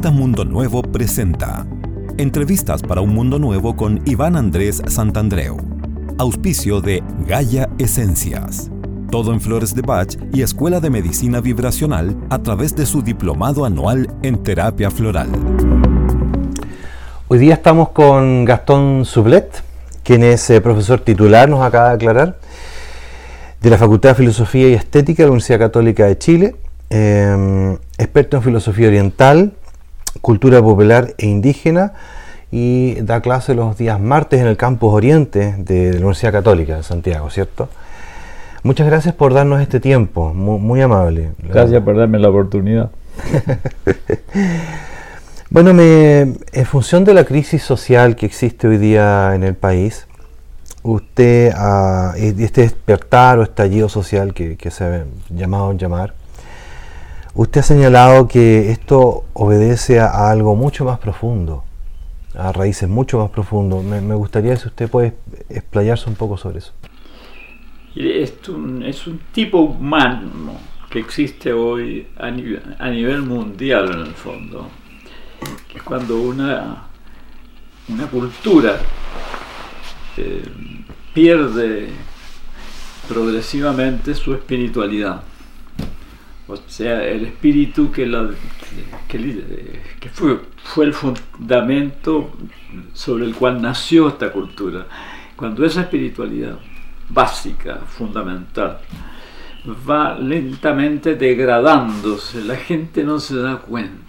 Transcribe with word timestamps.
Revista 0.00 0.18
Mundo 0.18 0.46
Nuevo 0.46 0.80
presenta 0.80 1.66
Entrevistas 2.16 2.80
para 2.82 3.02
un 3.02 3.10
Mundo 3.10 3.38
Nuevo 3.38 3.76
con 3.76 4.00
Iván 4.06 4.34
Andrés 4.34 4.80
Santandreu. 4.86 5.58
Auspicio 6.16 6.80
de 6.80 7.02
Gaia 7.26 7.68
Esencias. 7.76 8.70
Todo 9.10 9.34
en 9.34 9.42
Flores 9.42 9.74
de 9.74 9.82
Bach 9.82 10.16
y 10.32 10.40
Escuela 10.40 10.80
de 10.80 10.88
Medicina 10.88 11.42
Vibracional 11.42 12.16
a 12.30 12.38
través 12.38 12.74
de 12.74 12.86
su 12.86 13.02
diplomado 13.02 13.66
anual 13.66 14.08
en 14.22 14.42
terapia 14.42 14.90
floral. 14.90 15.28
Hoy 17.28 17.38
día 17.38 17.52
estamos 17.52 17.90
con 17.90 18.46
Gastón 18.46 19.04
Sublet, 19.04 19.62
quien 20.02 20.24
es 20.24 20.48
eh, 20.48 20.62
profesor 20.62 21.00
titular, 21.00 21.46
nos 21.46 21.62
acaba 21.62 21.90
de 21.90 21.94
aclarar, 21.96 22.38
de 23.60 23.68
la 23.68 23.76
Facultad 23.76 24.10
de 24.10 24.14
Filosofía 24.14 24.70
y 24.70 24.72
Estética 24.72 25.24
de 25.24 25.26
la 25.26 25.32
Universidad 25.32 25.58
Católica 25.58 26.06
de 26.06 26.16
Chile, 26.16 26.56
eh, 26.88 27.76
experto 27.98 28.38
en 28.38 28.42
filosofía 28.42 28.88
oriental, 28.88 29.52
cultura 30.20 30.60
popular 30.60 31.14
e 31.18 31.26
indígena 31.26 31.92
y 32.50 32.94
da 33.02 33.20
clase 33.20 33.54
los 33.54 33.76
días 33.76 34.00
martes 34.00 34.40
en 34.40 34.46
el 34.46 34.56
campus 34.56 34.92
Oriente 34.92 35.54
de 35.58 35.92
la 35.92 35.98
Universidad 35.98 36.32
Católica 36.32 36.76
de 36.76 36.82
Santiago, 36.82 37.30
¿cierto? 37.30 37.68
Muchas 38.62 38.86
gracias 38.86 39.14
por 39.14 39.32
darnos 39.32 39.62
este 39.62 39.80
tiempo, 39.80 40.34
muy, 40.34 40.82
amable. 40.82 41.30
Gracias 41.38 41.82
por 41.82 41.96
darme 41.96 42.18
la 42.18 42.28
oportunidad. 42.28 42.90
bueno, 45.50 45.72
me, 45.72 46.20
en 46.20 46.66
función 46.66 47.04
de 47.04 47.14
la 47.14 47.24
crisis 47.24 47.62
social 47.62 48.16
que 48.16 48.26
existe 48.26 48.68
hoy 48.68 48.76
día 48.76 49.34
en 49.34 49.44
el 49.44 49.54
país, 49.54 50.06
usted, 50.82 51.52
a, 51.56 52.12
este 52.18 52.62
despertar 52.62 53.38
o 53.38 53.44
estallido 53.44 53.88
social 53.88 54.34
que, 54.34 54.58
que 54.58 54.70
se 54.70 54.84
ha 54.84 55.04
llamado 55.30 55.72
llamar, 55.72 56.12
Usted 57.34 57.60
ha 57.60 57.62
señalado 57.62 58.26
que 58.26 58.72
esto 58.72 59.24
obedece 59.34 60.00
a, 60.00 60.30
algo 60.30 60.56
mucho 60.56 60.84
más 60.84 60.98
profundo, 60.98 61.62
a 62.34 62.52
raíces 62.52 62.88
mucho 62.88 63.18
más 63.18 63.30
profundas. 63.30 63.84
Me, 63.84 64.14
gustaría 64.14 64.56
si 64.56 64.66
usted 64.66 64.90
puede 64.90 65.14
explayarse 65.48 66.08
un 66.08 66.16
poco 66.16 66.36
sobre 66.36 66.58
eso. 66.58 66.72
Es 67.94 68.48
un, 68.48 68.82
es 68.82 69.06
un 69.06 69.20
tipo 69.32 69.60
humano 69.60 70.54
que 70.90 70.98
existe 70.98 71.52
hoy 71.52 72.08
a 72.16 72.30
nivel, 72.30 73.22
mundial 73.22 73.92
en 73.92 74.00
el 74.00 74.14
fondo. 74.14 74.68
Que 75.72 75.80
cuando 75.80 76.20
una, 76.20 76.88
una 77.88 78.06
cultura 78.08 78.76
eh, 80.16 80.42
pierde 81.14 81.90
progresivamente 83.08 84.14
su 84.14 84.34
espiritualidad 84.34 85.22
o 86.52 86.70
sea, 86.70 87.04
el 87.04 87.26
espíritu 87.26 87.90
que, 87.92 88.06
fue 90.62 90.84
el 90.84 90.92
fundamento 90.92 92.32
sobre 92.92 93.24
el 93.24 93.34
cual 93.34 93.60
nació 93.60 94.08
esta 94.08 94.32
cultura. 94.32 94.86
Cuando 95.36 95.64
esa 95.64 95.82
espiritualidad 95.82 96.58
básica, 97.08 97.80
fundamental, 97.86 98.78
va 99.88 100.18
lentamente 100.18 101.16
degradándose, 101.16 102.42
la 102.42 102.56
gente 102.56 103.04
no 103.04 103.20
se 103.20 103.36
da 103.36 103.56
cuenta. 103.56 104.00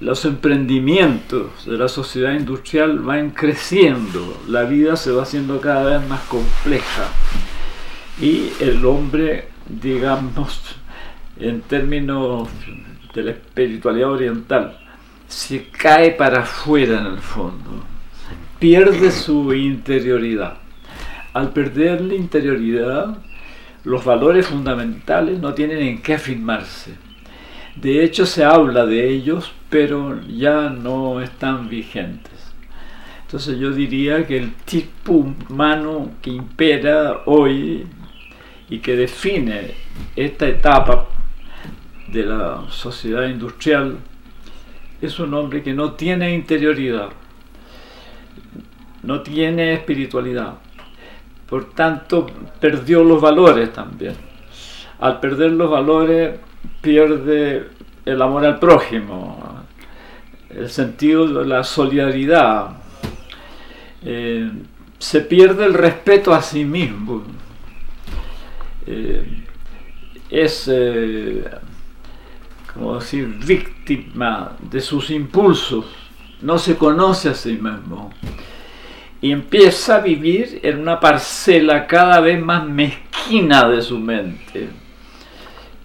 Los 0.00 0.24
emprendimientos 0.24 1.66
de 1.66 1.78
la 1.78 1.88
sociedad 1.88 2.34
industrial 2.34 2.98
van 2.98 3.30
creciendo, 3.30 4.42
la 4.48 4.64
vida 4.64 4.96
se 4.96 5.12
va 5.12 5.22
haciendo 5.22 5.60
cada 5.60 5.98
vez 5.98 6.08
más 6.08 6.20
compleja 6.22 7.08
y 8.20 8.52
el 8.60 8.84
hombre, 8.84 9.48
digamos, 9.68 10.60
en 11.38 11.60
términos 11.62 12.48
de 13.14 13.22
la 13.22 13.30
espiritualidad 13.32 14.10
oriental, 14.10 14.78
se 15.26 15.68
cae 15.68 16.12
para 16.12 16.40
afuera 16.40 17.00
en 17.00 17.06
el 17.06 17.18
fondo, 17.18 17.84
pierde 18.58 19.10
su 19.10 19.52
interioridad. 19.52 20.58
Al 21.32 21.52
perder 21.52 22.00
la 22.00 22.14
interioridad, 22.14 23.18
los 23.84 24.04
valores 24.04 24.46
fundamentales 24.46 25.40
no 25.40 25.54
tienen 25.54 25.78
en 25.78 26.02
qué 26.02 26.14
afirmarse. 26.14 26.94
De 27.76 28.04
hecho, 28.04 28.24
se 28.24 28.44
habla 28.44 28.86
de 28.86 29.08
ellos, 29.08 29.52
pero 29.68 30.20
ya 30.28 30.70
no 30.70 31.20
están 31.20 31.68
vigentes. 31.68 32.54
Entonces 33.22 33.58
yo 33.58 33.72
diría 33.72 34.26
que 34.26 34.38
el 34.38 34.52
tipo 34.64 35.12
humano 35.12 36.12
que 36.22 36.30
impera 36.30 37.22
hoy 37.26 37.84
y 38.70 38.78
que 38.78 38.94
define 38.94 39.72
esta 40.14 40.46
etapa 40.46 41.08
de 42.14 42.24
la 42.24 42.64
sociedad 42.70 43.26
industrial 43.26 43.98
es 45.02 45.18
un 45.18 45.34
hombre 45.34 45.64
que 45.64 45.74
no 45.74 45.94
tiene 45.94 46.32
interioridad, 46.32 47.08
no 49.02 49.20
tiene 49.20 49.74
espiritualidad. 49.74 50.54
Por 51.48 51.74
tanto, 51.74 52.26
perdió 52.60 53.02
los 53.02 53.20
valores 53.20 53.72
también. 53.72 54.14
Al 55.00 55.18
perder 55.18 55.50
los 55.52 55.68
valores, 55.68 56.38
pierde 56.80 57.68
el 58.04 58.22
amor 58.22 58.46
al 58.46 58.60
prójimo, 58.60 59.64
el 60.50 60.70
sentido 60.70 61.26
de 61.26 61.46
la 61.46 61.64
solidaridad. 61.64 62.76
Eh, 64.04 64.52
se 64.98 65.20
pierde 65.20 65.66
el 65.66 65.74
respeto 65.74 66.32
a 66.32 66.40
sí 66.40 66.64
mismo. 66.64 67.24
Eh, 68.86 69.44
es 70.30 70.68
eh, 70.72 71.44
como 72.74 72.98
decir, 72.98 73.26
víctima 73.46 74.52
de 74.60 74.80
sus 74.80 75.10
impulsos, 75.10 75.86
no 76.42 76.58
se 76.58 76.76
conoce 76.76 77.28
a 77.28 77.34
sí 77.34 77.52
mismo. 77.52 78.12
Y 79.20 79.32
empieza 79.32 79.96
a 79.96 80.00
vivir 80.00 80.60
en 80.62 80.80
una 80.80 81.00
parcela 81.00 81.86
cada 81.86 82.20
vez 82.20 82.42
más 82.42 82.66
mezquina 82.66 83.68
de 83.68 83.80
su 83.80 83.98
mente, 83.98 84.68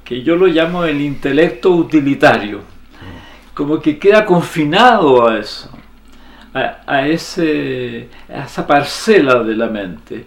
que 0.03 0.23
yo 0.23 0.35
lo 0.35 0.47
llamo 0.47 0.83
el 0.83 0.99
intelecto 0.99 1.71
utilitario, 1.71 2.61
como 3.53 3.79
que 3.79 3.99
queda 3.99 4.25
confinado 4.25 5.27
a 5.27 5.37
eso, 5.37 5.69
a, 6.53 7.07
ese, 7.07 8.09
a 8.27 8.45
esa 8.45 8.65
parcela 8.65 9.43
de 9.43 9.55
la 9.55 9.67
mente. 9.67 10.25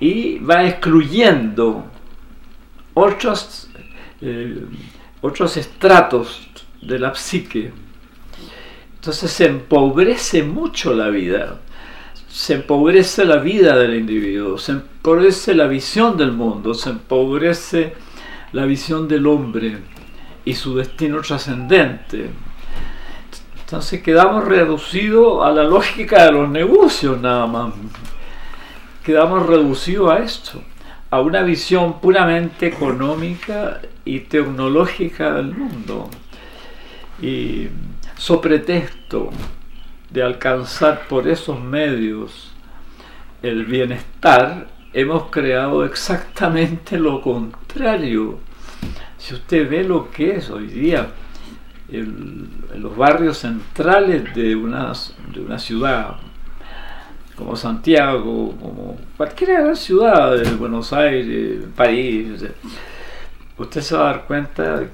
Y 0.00 0.38
va 0.38 0.64
excluyendo 0.64 1.84
otros 2.94 3.70
eh, 4.22 4.64
otros 5.20 5.56
estratos 5.56 6.48
de 6.80 6.98
la 6.98 7.14
psique. 7.14 7.72
Entonces 8.94 9.30
se 9.30 9.46
empobrece 9.46 10.42
mucho 10.42 10.94
la 10.94 11.08
vida, 11.08 11.58
se 12.28 12.54
empobrece 12.54 13.24
la 13.24 13.36
vida 13.36 13.76
del 13.76 13.94
individuo, 13.94 14.58
se 14.58 14.72
empobrece 14.72 15.54
la 15.54 15.66
visión 15.66 16.16
del 16.16 16.32
mundo, 16.32 16.74
se 16.74 16.90
empobrece 16.90 17.94
la 18.52 18.64
visión 18.64 19.08
del 19.08 19.26
hombre 19.26 19.78
y 20.44 20.54
su 20.54 20.76
destino 20.76 21.20
trascendente. 21.22 22.30
Entonces 23.60 24.02
quedamos 24.02 24.44
reducidos 24.44 25.46
a 25.46 25.50
la 25.50 25.64
lógica 25.64 26.24
de 26.24 26.32
los 26.32 26.50
negocios 26.50 27.20
nada 27.20 27.46
más. 27.46 27.72
Quedamos 29.02 29.46
reducidos 29.46 30.10
a 30.10 30.18
esto 30.18 30.60
a 31.10 31.20
una 31.20 31.42
visión 31.42 32.00
puramente 32.00 32.66
económica 32.66 33.80
y 34.04 34.20
tecnológica 34.20 35.34
del 35.34 35.52
mundo. 35.52 36.08
Y 37.20 37.68
so 38.16 38.40
pretexto 38.40 39.30
de 40.10 40.22
alcanzar 40.22 41.06
por 41.08 41.28
esos 41.28 41.60
medios 41.60 42.52
el 43.42 43.64
bienestar, 43.64 44.68
hemos 44.92 45.30
creado 45.30 45.84
exactamente 45.84 46.98
lo 46.98 47.20
contrario. 47.20 48.38
Si 49.18 49.34
usted 49.34 49.68
ve 49.68 49.84
lo 49.84 50.10
que 50.10 50.36
es 50.36 50.50
hoy 50.50 50.66
día 50.66 51.08
los 51.90 52.96
barrios 52.96 53.38
centrales 53.38 54.32
de 54.34 54.54
una, 54.54 54.92
de 55.32 55.40
una 55.40 55.58
ciudad 55.58 56.16
como 57.40 57.56
Santiago, 57.56 58.54
como 58.60 58.98
cualquier 59.16 59.62
gran 59.62 59.74
ciudad, 59.74 60.36
Buenos 60.58 60.92
Aires, 60.92 61.64
París, 61.74 62.44
usted 63.56 63.80
se 63.80 63.96
va 63.96 64.02
a 64.02 64.12
dar 64.12 64.24
cuenta 64.26 64.84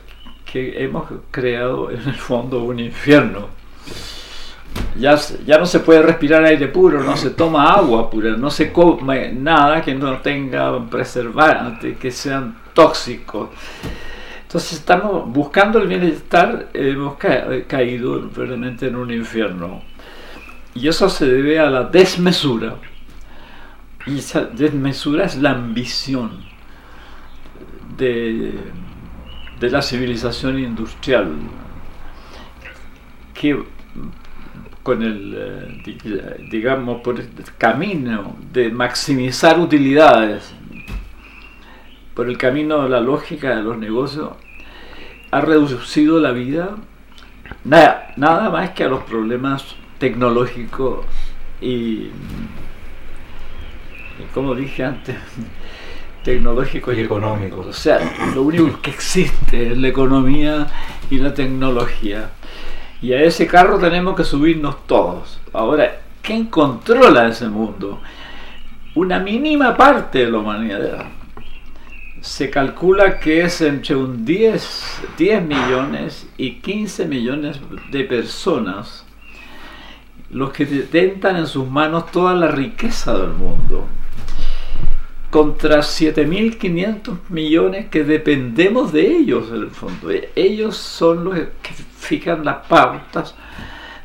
que 0.51 0.83
hemos 0.83 1.11
creado 1.33 1.91
en 1.91 2.01
el 2.09 2.15
fondo 2.15 2.63
un 2.63 2.79
infierno. 2.79 3.49
Ya, 4.97 5.17
ya 5.45 5.59
no 5.59 5.67
se 5.67 5.81
puede 5.81 6.03
respirar 6.03 6.45
aire 6.45 6.69
puro, 6.69 7.03
no 7.03 7.17
se 7.17 7.31
toma 7.31 7.71
agua 7.71 8.09
pura, 8.09 8.37
no 8.37 8.49
se 8.49 8.73
come 8.73 9.33
nada 9.33 9.83
que 9.83 9.95
no 9.95 10.19
tenga 10.19 10.89
preservantes, 10.89 11.99
que 11.99 12.13
sean 12.13 12.57
tóxicos. 12.73 13.51
Entonces 14.43 14.75
estamos 14.75 15.29
buscando 15.33 15.81
el 15.81 15.89
bienestar, 15.89 16.69
hemos 16.73 17.17
caído 17.17 18.31
realmente 18.35 18.87
en 18.87 18.95
un 18.95 19.11
infierno. 19.11 19.96
Y 20.77 20.89
eso 20.89 21.09
se 21.09 21.27
debe 21.27 21.59
a 21.59 21.71
la 21.71 21.85
desmesura. 21.85 22.77
Y 24.07 24.19
esa 24.19 24.43
desmesura 24.43 25.25
es 25.25 25.37
la 25.37 25.53
ambición 25.53 26.45
de, 27.97 28.53
de 29.59 29.71
la 29.71 29.81
civilización 29.81 30.59
industrial. 30.59 31.33
que 33.33 33.65
con 34.83 35.03
el, 35.03 35.35
eh, 35.37 36.47
digamos, 36.51 37.01
por 37.01 37.19
el 37.19 37.29
camino 37.59 38.37
de 38.53 38.71
maximizar 38.71 39.59
utilidades, 39.59 40.55
por 42.15 42.29
el 42.29 42.39
camino 42.39 42.83
de 42.85 42.91
la 42.91 43.01
lógica 43.01 43.57
de 43.57 43.63
los 43.63 43.79
negocios, 43.79 44.31
ha 45.33 45.41
reducido 45.41 46.21
la 46.21 46.31
vida 46.31 46.77
nada, 47.65 48.13
nada 48.17 48.51
más 48.51 48.71
que 48.71 48.85
a 48.85 48.89
los 48.89 49.03
problemas 49.05 49.75
tecnológicos 49.99 51.07
y, 51.61 52.09
como 54.35 54.55
dije 54.55 54.85
antes, 54.85 55.17
tecnológicos 56.23 56.97
y, 56.97 57.01
económicos. 57.01 57.67
O 57.67 57.73
sea, 57.73 57.99
lo 58.35 58.43
único 58.43 58.81
que 58.81 58.91
existe 58.91 59.73
es 59.73 59.79
la 59.79 59.89
economía 59.89 60.67
y 61.11 61.19
la 61.19 61.33
tecnología. 61.33 62.31
Y 63.01 63.13
a 63.13 63.23
ese 63.23 63.47
carro 63.47 63.79
tenemos 63.79 64.17
que 64.17 64.25
subirnos 64.25 64.87
todos. 64.87 65.41
Ahora, 65.53 66.01
¿quién 66.23 66.47
controla 66.47 67.29
ese 67.29 67.49
mundo? 67.49 68.01
Una 68.95 69.19
mínima 69.19 69.77
parte 69.77 70.21
de 70.21 70.31
la 70.31 70.39
humanidad. 70.39 71.07
Se 72.21 72.51
calcula 72.51 73.21
que 73.21 73.43
es 73.43 73.61
entre 73.61 73.95
un 73.95 74.25
10, 74.25 75.03
10 75.19 75.43
millones 75.43 76.27
y 76.37 76.55
15 76.55 77.07
millones 77.07 77.61
de 77.91 78.05
personas 78.05 79.07
los 80.31 80.53
que 80.53 80.67
detentan 80.67 81.37
en 81.37 81.47
sus 81.47 81.69
manos 81.69 82.11
toda 82.11 82.35
la 82.35 82.49
riqueza 82.49 83.17
del 83.19 83.31
mundo 83.31 83.87
contra 85.31 85.81
7.500 85.81 87.19
millones 87.29 87.89
que 87.91 88.05
dependemos 88.05 88.93
de 88.93 89.07
ellos 89.19 89.49
en 89.51 89.57
el 89.57 89.71
fondo. 89.71 90.09
Ellos 90.35 90.77
son 90.77 91.25
los 91.25 91.35
que 91.35 91.75
fijan 91.99 92.45
las 92.45 92.67
pautas 92.67 93.35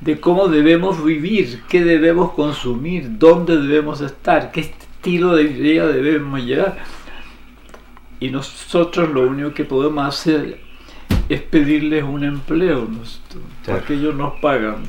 de 0.02 0.20
cómo 0.20 0.48
debemos 0.48 1.04
vivir, 1.04 1.62
qué 1.70 1.84
debemos 1.84 2.34
consumir, 2.34 3.18
dónde 3.18 3.56
debemos 3.58 4.02
estar, 4.02 4.52
qué 4.52 4.62
estilo 4.62 5.36
de 5.36 5.44
vida 5.46 5.88
debemos 5.88 6.44
llevar. 6.44 6.80
Y 8.20 8.30
nosotros 8.30 9.10
lo 9.10 9.22
único 9.22 9.54
que 9.54 9.64
podemos 9.64 10.06
hacer 10.06 10.60
es 11.30 11.42
pedirles 11.42 12.04
un 12.04 12.24
empleo, 12.24 12.88
porque 13.66 13.94
ellos 13.94 14.16
nos 14.16 14.40
pagan. 14.42 14.84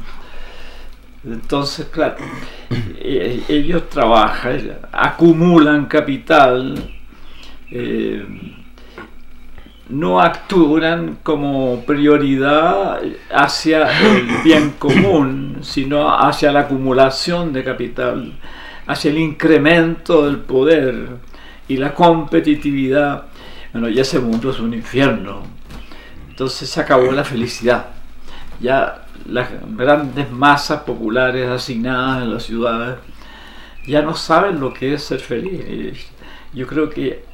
Entonces, 1.25 1.87
claro, 1.87 2.17
eh, 2.99 3.45
ellos 3.49 3.89
trabajan, 3.89 4.79
acumulan 4.91 5.87
capital, 5.87 6.75
eh, 7.71 8.27
no 9.89 10.21
actúan 10.21 11.19
como 11.23 11.85
prioridad 11.85 13.01
hacia 13.33 13.89
el 14.01 14.27
bien 14.43 14.71
común, 14.79 15.59
sino 15.63 16.13
hacia 16.13 16.51
la 16.51 16.61
acumulación 16.61 17.53
de 17.53 17.63
capital, 17.63 18.33
hacia 18.87 19.11
el 19.13 19.19
incremento 19.19 20.27
del 20.27 20.39
poder 20.39 21.09
y 21.69 21.77
la 21.77 21.95
competitividad. 21.95 23.27
Bueno, 23.73 23.89
ya 23.89 24.03
ese 24.03 24.19
mundo 24.19 24.51
es 24.51 24.59
un 24.59 24.75
infierno. 24.75 25.43
Entonces 26.29 26.69
se 26.69 26.81
acabó 26.81 27.13
la 27.13 27.23
felicidad. 27.23 28.02
Ya 28.63 29.07
las 29.27 29.51
grandes 29.77 30.31
masas 30.31 30.83
populares 30.83 31.49
asignadas 31.49 32.23
en 32.23 32.33
las 32.33 32.45
ciudades 32.45 32.99
ya 33.87 34.03
no 34.03 34.15
saben 34.15 34.61
lo 34.61 34.73
que 34.73 34.95
es 34.95 35.03
ser 35.03 35.21
feliz. 35.21 36.07
Yo 36.55 36.67
creo 36.67 36.89
que 36.89 37.25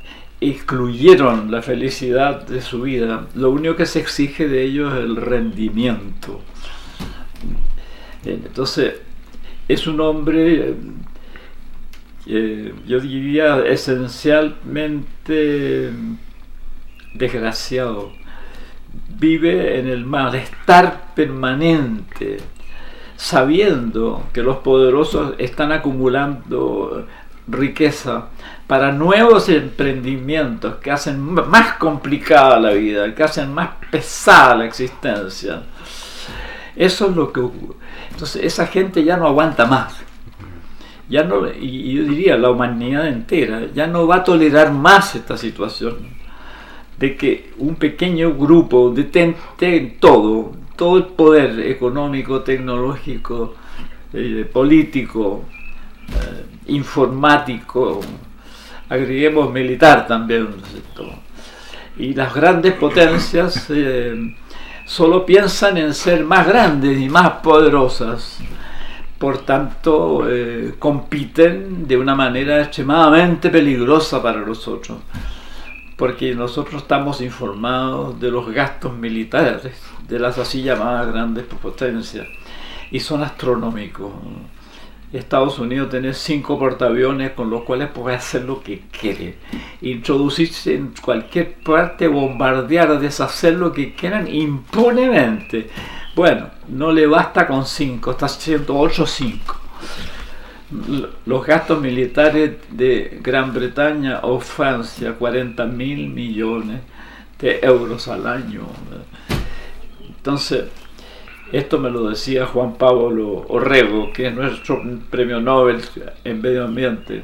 excluyeron 0.40 1.50
la 1.50 1.62
felicidad 1.62 2.46
de 2.46 2.62
su 2.62 2.82
vida. 2.82 3.26
Lo 3.34 3.50
único 3.50 3.76
que 3.76 3.86
se 3.86 4.00
exige 4.00 4.48
de 4.48 4.62
ellos 4.62 4.92
es 4.94 5.00
el 5.00 5.16
rendimiento. 5.16 6.40
Entonces, 8.24 8.94
es 9.68 9.86
un 9.86 10.00
hombre, 10.00 10.74
eh, 12.26 12.74
yo 12.86 13.00
diría, 13.00 13.64
esencialmente 13.66 15.90
desgraciado. 17.14 18.12
Vive 19.18 19.78
en 19.78 19.88
el 19.88 20.04
malestar 20.04 21.14
permanente, 21.14 22.38
sabiendo 23.16 24.28
que 24.32 24.42
los 24.42 24.58
poderosos 24.58 25.34
están 25.38 25.72
acumulando 25.72 27.06
riqueza 27.48 28.28
para 28.66 28.92
nuevos 28.92 29.48
emprendimientos 29.48 30.76
que 30.76 30.90
hacen 30.90 31.20
más 31.20 31.74
complicada 31.74 32.60
la 32.60 32.72
vida, 32.72 33.14
que 33.14 33.22
hacen 33.24 33.52
más 33.52 33.70
pesada 33.90 34.56
la 34.56 34.66
existencia. 34.66 35.62
Eso 36.76 37.08
es 37.08 37.16
lo 37.16 37.32
que 37.32 37.40
ocurre. 37.40 37.76
Entonces 38.10 38.44
esa 38.44 38.66
gente 38.66 39.02
ya 39.02 39.16
no 39.16 39.26
aguanta 39.26 39.66
más. 39.66 39.94
Ya 41.08 41.24
no, 41.24 41.48
y 41.48 41.94
yo 41.94 42.02
diría 42.04 42.36
la 42.36 42.50
humanidad 42.50 43.08
entera 43.08 43.62
ya 43.74 43.86
no 43.86 44.06
va 44.06 44.16
a 44.16 44.24
tolerar 44.24 44.72
más 44.72 45.14
esta 45.14 45.38
situación 45.38 45.96
de 46.98 47.16
que 47.16 47.52
un 47.58 47.76
pequeño 47.76 48.34
grupo 48.34 48.90
detente 48.90 49.96
todo, 50.00 50.52
todo 50.76 50.96
el 50.98 51.04
poder 51.06 51.60
económico, 51.60 52.40
tecnológico, 52.42 53.54
eh, 54.12 54.48
político, 54.52 55.44
eh, 56.08 56.44
informático, 56.68 58.00
agreguemos 58.88 59.52
militar 59.52 60.06
también. 60.06 60.48
Y 61.98 62.14
las 62.14 62.34
grandes 62.34 62.74
potencias 62.74 63.66
eh, 63.70 64.34
solo 64.86 65.26
piensan 65.26 65.76
en 65.78 65.94
ser 65.94 66.24
más 66.24 66.46
grandes 66.46 66.98
y 66.98 67.08
más 67.08 67.30
poderosas. 67.42 68.38
Por 69.18 69.38
tanto, 69.38 70.24
compiten 70.78 71.88
de 71.88 71.96
una 71.96 72.14
manera 72.14 72.62
extremadamente 72.62 73.50
peligrosa 73.50 74.22
para 74.22 74.42
nosotros, 74.42 74.98
porque 75.98 76.32
nosotros 76.32 76.82
estamos 76.82 77.20
informados 77.20 78.20
de 78.20 78.30
los 78.30 78.48
gastos 78.50 78.96
militares 78.96 79.72
de 80.06 80.18
las 80.20 80.38
así 80.38 80.62
llamadas 80.62 81.08
grandes 81.08 81.44
potencias 81.44 82.26
y 82.92 83.00
son 83.00 83.24
astronómicos. 83.24 84.12
Estados 85.12 85.58
Unidos 85.58 85.90
tiene 85.90 86.14
cinco 86.14 86.56
portaaviones 86.56 87.32
con 87.32 87.50
los 87.50 87.62
cuales 87.62 87.88
puede 87.88 88.14
hacer 88.14 88.44
lo 88.44 88.62
que 88.62 88.82
quiere. 88.92 89.38
Introducirse 89.80 90.76
en 90.76 90.94
cualquier 91.02 91.54
parte, 91.54 92.06
bombardear, 92.06 93.00
deshacer 93.00 93.54
lo 93.54 93.72
que 93.72 93.94
quieran 93.94 94.32
impunemente. 94.32 95.68
Bueno, 96.14 96.50
no 96.68 96.92
le 96.92 97.08
basta 97.08 97.46
con 97.46 97.66
cinco, 97.66 98.12
está 98.12 98.26
haciendo 98.26 98.78
ocho 98.78 99.04
cinco. 99.04 99.56
Los 101.24 101.46
gastos 101.46 101.80
militares 101.80 102.56
de 102.70 103.20
Gran 103.22 103.54
Bretaña 103.54 104.20
o 104.22 104.38
Francia, 104.38 105.14
40 105.14 105.64
mil 105.66 106.08
millones 106.08 106.82
de 107.40 107.60
euros 107.62 108.06
al 108.08 108.26
año. 108.26 108.66
Entonces, 110.06 110.64
esto 111.52 111.78
me 111.78 111.88
lo 111.88 112.10
decía 112.10 112.46
Juan 112.46 112.74
Pablo 112.74 113.46
Orrego, 113.48 114.12
que 114.12 114.26
es 114.26 114.34
nuestro 114.34 114.82
premio 115.08 115.40
Nobel 115.40 115.80
en 116.24 116.42
medio 116.42 116.64
ambiente. 116.64 117.22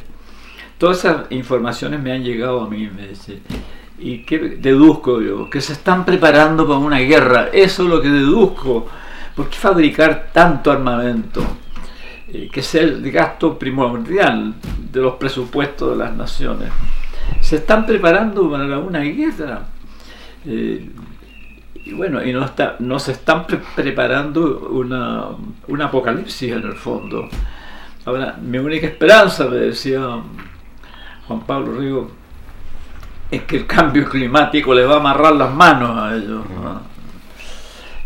Todas 0.79 0.99
esas 0.99 1.31
informaciones 1.31 2.01
me 2.01 2.13
han 2.13 2.25
llegado 2.25 2.63
a 2.63 2.69
mí, 2.71 2.89
me 2.89 3.09
dice. 3.09 3.41
¿Y 3.99 4.25
qué 4.25 4.39
deduzco 4.39 5.21
yo? 5.21 5.51
Que 5.51 5.61
se 5.61 5.75
están 5.75 6.07
preparando 6.07 6.67
para 6.67 6.79
una 6.79 6.99
guerra. 7.01 7.49
Eso 7.53 7.83
es 7.83 7.89
lo 7.91 8.01
que 8.01 8.09
deduzco. 8.09 8.89
¿Por 9.37 9.51
qué 9.51 9.57
fabricar 9.57 10.31
tanto 10.33 10.73
armamento? 10.73 11.45
Eh, 12.35 12.49
que 12.51 12.61
es 12.61 12.75
el 12.75 13.13
gasto 13.13 13.57
primordial 13.57 14.55
de 14.91 15.01
los 15.01 15.15
presupuestos 15.15 15.91
de 15.91 16.05
las 16.05 16.13
naciones. 16.17 16.69
Se 17.41 17.57
están 17.57 17.87
preparando 17.87 18.51
para 18.51 18.77
una 18.81 18.99
guerra. 19.03 19.69
Eh, 20.45 20.91
y 21.77 21.93
bueno, 21.93 22.25
y 22.25 22.33
nos, 22.33 22.47
está, 22.47 22.75
nos 22.81 23.09
están 23.09 23.47
preparando 23.77 24.69
una, 24.69 25.27
un 25.69 25.81
apocalipsis 25.81 26.51
en 26.51 26.65
el 26.65 26.73
fondo. 26.73 27.29
Ahora, 28.05 28.37
mi 28.43 28.59
única 28.59 28.89
esperanza, 28.89 29.47
me 29.47 29.59
decía 29.59 30.01
Juan 31.29 31.41
Pablo 31.47 31.79
Rigo, 31.79 32.11
es 33.31 33.43
que 33.43 33.59
el 33.59 33.67
cambio 33.69 34.09
climático 34.11 34.75
le 34.75 34.85
va 34.85 34.95
a 34.95 34.99
amarrar 34.99 35.37
las 35.37 35.55
manos 35.55 35.97
a 35.97 36.17
ellos. 36.17 36.45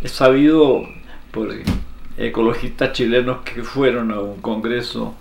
He 0.02 0.08
sabido 0.08 0.82
por 1.30 1.50
ecologistas 2.18 2.92
chilenos 2.92 3.38
que 3.38 3.62
fueron 3.62 4.10
a 4.10 4.20
un 4.20 4.40
congreso 4.40 5.14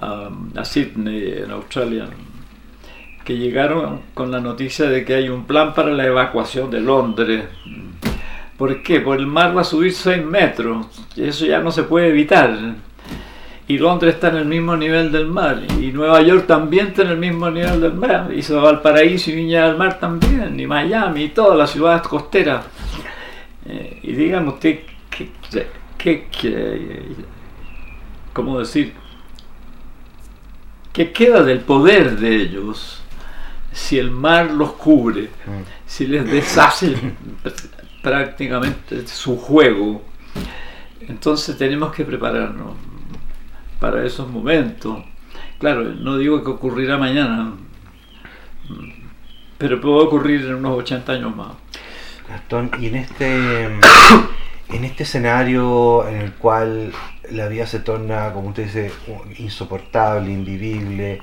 a 0.00 0.64
Sydney, 0.64 1.42
en 1.44 1.50
Australia, 1.52 2.08
que 3.24 3.36
llegaron 3.36 4.00
con 4.14 4.32
la 4.32 4.40
noticia 4.40 4.86
de 4.86 5.04
que 5.04 5.14
hay 5.14 5.28
un 5.28 5.44
plan 5.44 5.74
para 5.74 5.92
la 5.92 6.06
evacuación 6.06 6.70
de 6.70 6.80
Londres. 6.80 7.44
¿Por 8.56 8.82
qué? 8.82 9.00
Porque 9.00 9.22
el 9.22 9.28
mar 9.28 9.56
va 9.56 9.60
a 9.60 9.64
subir 9.64 9.92
6 9.92 10.24
metros. 10.24 10.86
Eso 11.16 11.46
ya 11.46 11.60
no 11.60 11.70
se 11.70 11.84
puede 11.84 12.08
evitar. 12.08 12.56
Y 13.68 13.78
Londres 13.78 14.14
está 14.14 14.28
en 14.28 14.36
el 14.36 14.44
mismo 14.44 14.76
nivel 14.76 15.12
del 15.12 15.26
mar. 15.26 15.62
Y 15.80 15.92
Nueva 15.92 16.20
York 16.20 16.46
también 16.46 16.88
está 16.88 17.02
en 17.02 17.10
el 17.10 17.16
mismo 17.18 17.48
nivel 17.50 17.80
del 17.80 17.94
mar. 17.94 18.28
Y 18.34 18.42
Valparaíso 18.52 19.30
y 19.30 19.36
Viña 19.36 19.66
del 19.66 19.76
Mar 19.76 20.00
también. 20.00 20.58
Y 20.58 20.66
Miami 20.66 21.24
y 21.24 21.28
todas 21.28 21.56
las 21.56 21.70
ciudades 21.70 22.02
costeras. 22.02 22.64
Eh, 23.66 24.00
y 24.02 24.12
díganme 24.12 24.48
usted, 24.48 24.80
¿qué, 26.02 26.26
qué, 26.30 27.02
cómo 28.32 28.58
decir? 28.58 28.92
¿Qué 30.92 31.12
queda 31.12 31.42
del 31.42 31.60
poder 31.60 32.18
de 32.18 32.34
ellos 32.34 33.02
si 33.72 33.98
el 33.98 34.10
mar 34.10 34.50
los 34.50 34.72
cubre, 34.72 35.30
mm. 35.46 35.62
si 35.86 36.06
les 36.06 36.30
deshace 36.30 36.94
prácticamente 38.02 39.06
su 39.06 39.38
juego? 39.38 40.02
Entonces 41.00 41.56
tenemos 41.56 41.92
que 41.92 42.04
prepararnos 42.04 42.74
para 43.80 44.04
esos 44.04 44.28
momentos. 44.28 45.04
Claro, 45.58 45.84
no 45.84 46.18
digo 46.18 46.42
que 46.42 46.50
ocurrirá 46.50 46.98
mañana, 46.98 47.52
pero 49.56 49.80
puede 49.80 50.04
ocurrir 50.04 50.42
en 50.42 50.54
unos 50.56 50.78
80 50.78 51.12
años 51.12 51.36
más. 51.36 51.52
Gastón, 52.28 52.70
y 52.80 52.86
en 52.86 52.96
este, 52.96 53.78
en 54.72 54.84
este 54.84 55.02
escenario 55.02 56.08
en 56.08 56.16
el 56.16 56.32
cual 56.32 56.92
la 57.30 57.48
vida 57.48 57.66
se 57.66 57.80
torna, 57.80 58.32
como 58.32 58.48
usted 58.48 58.64
dice, 58.64 58.92
insoportable, 59.38 60.32
invivible, 60.32 61.20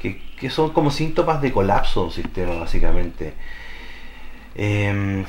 que, 0.00 0.50
son 0.50 0.72
como 0.72 0.90
síntomas 0.90 1.40
de 1.40 1.52
colapso 1.52 2.04
del 2.04 2.12
sistema, 2.12 2.54
básicamente. 2.54 3.34
Eh, 4.56 5.24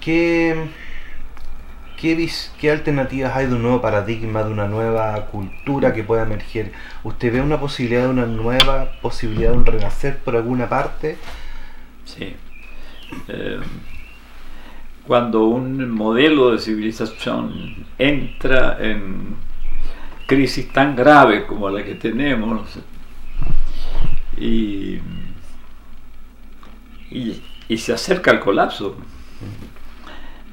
¿qué, 0.00 0.68
qué, 1.96 2.70
alternativas 2.70 3.36
hay 3.36 3.46
de 3.46 3.54
un 3.54 3.62
nuevo 3.62 3.80
paradigma, 3.80 4.42
de 4.42 4.50
una 4.50 4.66
nueva 4.66 5.26
cultura 5.26 5.92
que 5.92 6.02
pueda 6.02 6.22
emerger? 6.22 6.72
¿Usted 7.04 7.32
ve 7.32 7.40
una 7.40 7.60
posibilidad 7.60 8.02
de 8.02 8.08
una 8.08 8.26
nueva 8.26 8.92
posibilidad 9.00 9.52
de 9.52 9.56
un 9.56 9.66
renacer 9.66 10.18
por 10.18 10.34
alguna 10.34 10.68
parte? 10.68 11.16
Sí. 12.04 12.34
Eh, 13.28 13.60
cuando 15.10 15.42
un 15.42 15.90
modelo 15.90 16.52
de 16.52 16.60
civilización 16.60 17.74
entra 17.98 18.78
en 18.80 19.34
crisis 20.24 20.72
tan 20.72 20.94
grave 20.94 21.48
como 21.48 21.68
la 21.68 21.82
que 21.82 21.96
tenemos 21.96 22.78
y, 24.38 25.00
y 27.10 27.76
se 27.76 27.92
acerca 27.92 28.30
al 28.30 28.38
colapso, 28.38 28.94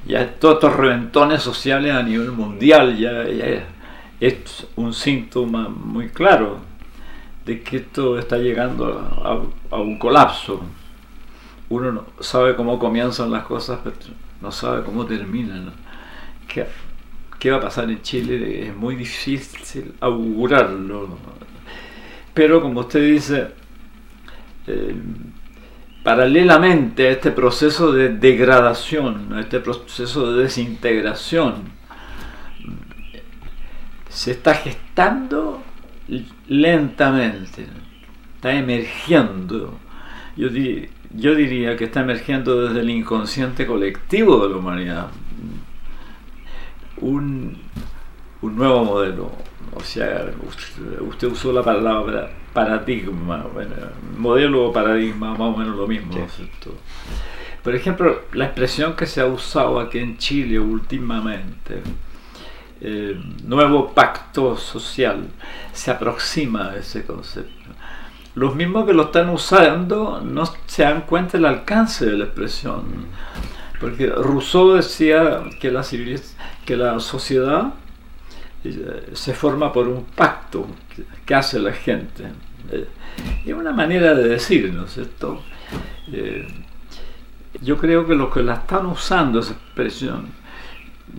ya 0.07 0.27
todos 0.39 0.55
estos 0.55 0.75
reventones 0.75 1.43
sociales 1.43 1.93
a 1.93 2.01
nivel 2.01 2.31
mundial 2.31 2.97
ya, 2.97 3.25
es 4.19 4.65
un 4.75 4.91
síntoma 4.91 5.69
muy 5.69 6.09
claro 6.09 6.61
de 7.45 7.61
que 7.61 7.77
esto 7.77 8.17
está 8.17 8.39
llegando 8.39 9.47
a, 9.69 9.75
un 9.75 9.99
colapso. 9.99 10.61
Uno 11.69 11.91
no 11.91 12.05
sabe 12.21 12.55
cómo 12.55 12.79
comienzan 12.79 13.29
las 13.29 13.43
cosas, 13.43 13.81
pero 13.83 13.95
no 14.41 14.51
sabe 14.51 14.84
cómo 14.84 15.06
terminan. 15.06 15.74
¿Qué, 16.48 16.65
¿Qué, 17.39 17.51
va 17.51 17.58
a 17.58 17.62
pasar 17.62 17.89
en 17.89 18.01
Chile? 18.01 18.67
Es 18.67 18.75
muy 18.75 18.96
difícil 18.96 19.94
augurarlo. 20.00 21.17
Pero 22.34 22.62
como 22.62 22.82
usted 22.82 23.03
dice, 23.03 23.48
eh, 24.67 24.96
paralelamente 26.03 27.08
a 27.08 27.12
este 27.12 27.32
proceso 27.32 27.91
de 27.91 28.10
degradación, 28.10 29.34
a 29.34 29.41
este 29.41 29.60
proceso 29.60 30.32
de 30.32 30.44
desintegración, 30.44 31.77
se 34.10 34.32
está 34.32 34.53
gestando 34.56 35.63
lentamente, 36.48 37.67
está 38.36 38.53
emergiendo. 38.53 39.77
Yo, 40.36 40.50
yo 41.13 41.35
diría 41.35 41.75
que 41.75 41.85
está 41.85 42.01
emergiendo 42.01 42.67
desde 42.67 42.81
el 42.81 42.89
inconsciente 42.89 43.65
colectivo 43.65 44.43
de 44.43 44.49
la 44.49 44.57
humanidad 44.57 45.07
un, 46.97 47.57
un 48.41 48.55
nuevo 48.55 48.83
modelo. 48.83 49.31
O 49.73 49.83
sea, 49.83 50.25
usted 51.01 51.27
usó 51.27 51.53
la 51.53 51.63
palabra 51.63 52.29
paradigma, 52.53 53.45
bueno, 53.53 53.75
modelo 54.17 54.69
o 54.69 54.73
paradigma, 54.73 55.31
más 55.31 55.39
o 55.39 55.57
menos 55.57 55.77
lo 55.77 55.87
mismo. 55.87 56.15
Por 57.63 57.75
ejemplo, 57.75 58.21
la 58.33 58.45
expresión 58.45 58.95
que 58.95 59.05
se 59.05 59.21
ha 59.21 59.25
usado 59.25 59.79
aquí 59.79 59.99
en 59.99 60.17
Chile 60.17 60.59
últimamente, 60.59 61.81
eh, 62.81 63.19
nuevo 63.43 63.93
pacto 63.93 64.55
social, 64.55 65.27
se 65.73 65.91
aproxima 65.91 66.69
a 66.69 66.77
ese 66.77 67.05
concepto. 67.05 67.69
Los 68.38 68.53
mismos 68.53 68.86
que 68.86 68.94
lo 68.94 69.06
están 69.06 69.29
usando 69.29 70.22
no 70.22 70.44
se 70.67 70.84
dan 70.84 71.01
cuenta 71.08 71.39
del 71.39 71.48
alcance 71.48 72.06
de 72.06 72.20
la 72.20 72.25
expresión. 72.25 72.84
Porque 73.79 74.06
Rousseau 74.06 74.74
decía 74.74 75.41
que 75.60 75.72
la, 75.72 77.00
sociedad 77.00 77.74
eh, 78.63 79.10
se 79.13 79.34
forma 79.34 79.74
por 79.74 79.88
un 79.88 80.06
pacto 80.06 80.67
que 81.25 81.34
hace 81.34 81.58
la 81.58 81.74
gente. 81.74 82.25
Eh, 82.72 82.88
es 83.44 83.53
una 83.56 83.72
manera 83.72 84.13
de 84.13 84.27
decir, 84.27 84.72
¿no 84.72 84.86
es 84.86 84.94
cierto? 84.94 85.41
Eh, 86.12 86.48
yo 87.63 87.75
creo 87.79 88.06
que 88.06 88.13
los 88.13 88.32
que 88.32 88.44
la 88.44 88.53
están 88.53 88.86
usando, 88.86 89.39
esa 89.39 89.53
expresión, 89.53 90.27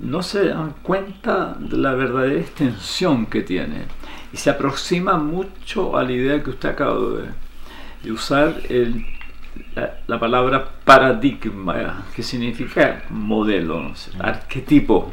no 0.02 0.22
se 0.22 0.50
dan 0.50 0.72
cuenta 0.82 1.56
de 1.58 1.78
la 1.78 1.94
verdadera 1.94 2.38
extensión 2.38 3.26
que 3.26 3.42
tiene 3.42 3.86
y 4.32 4.36
se 4.36 4.50
aproxima 4.50 5.16
mucho 5.16 5.96
a 5.96 6.04
la 6.04 6.12
idea 6.12 6.42
que 6.42 6.50
usted 6.50 6.70
acaba 6.70 6.98
de, 8.02 8.12
usar, 8.12 8.60
la, 10.06 10.20
palabra 10.20 10.68
paradigma, 10.84 12.04
que 12.14 12.22
significa 12.22 13.04
modelo, 13.10 13.92
arquetipo. 14.18 15.12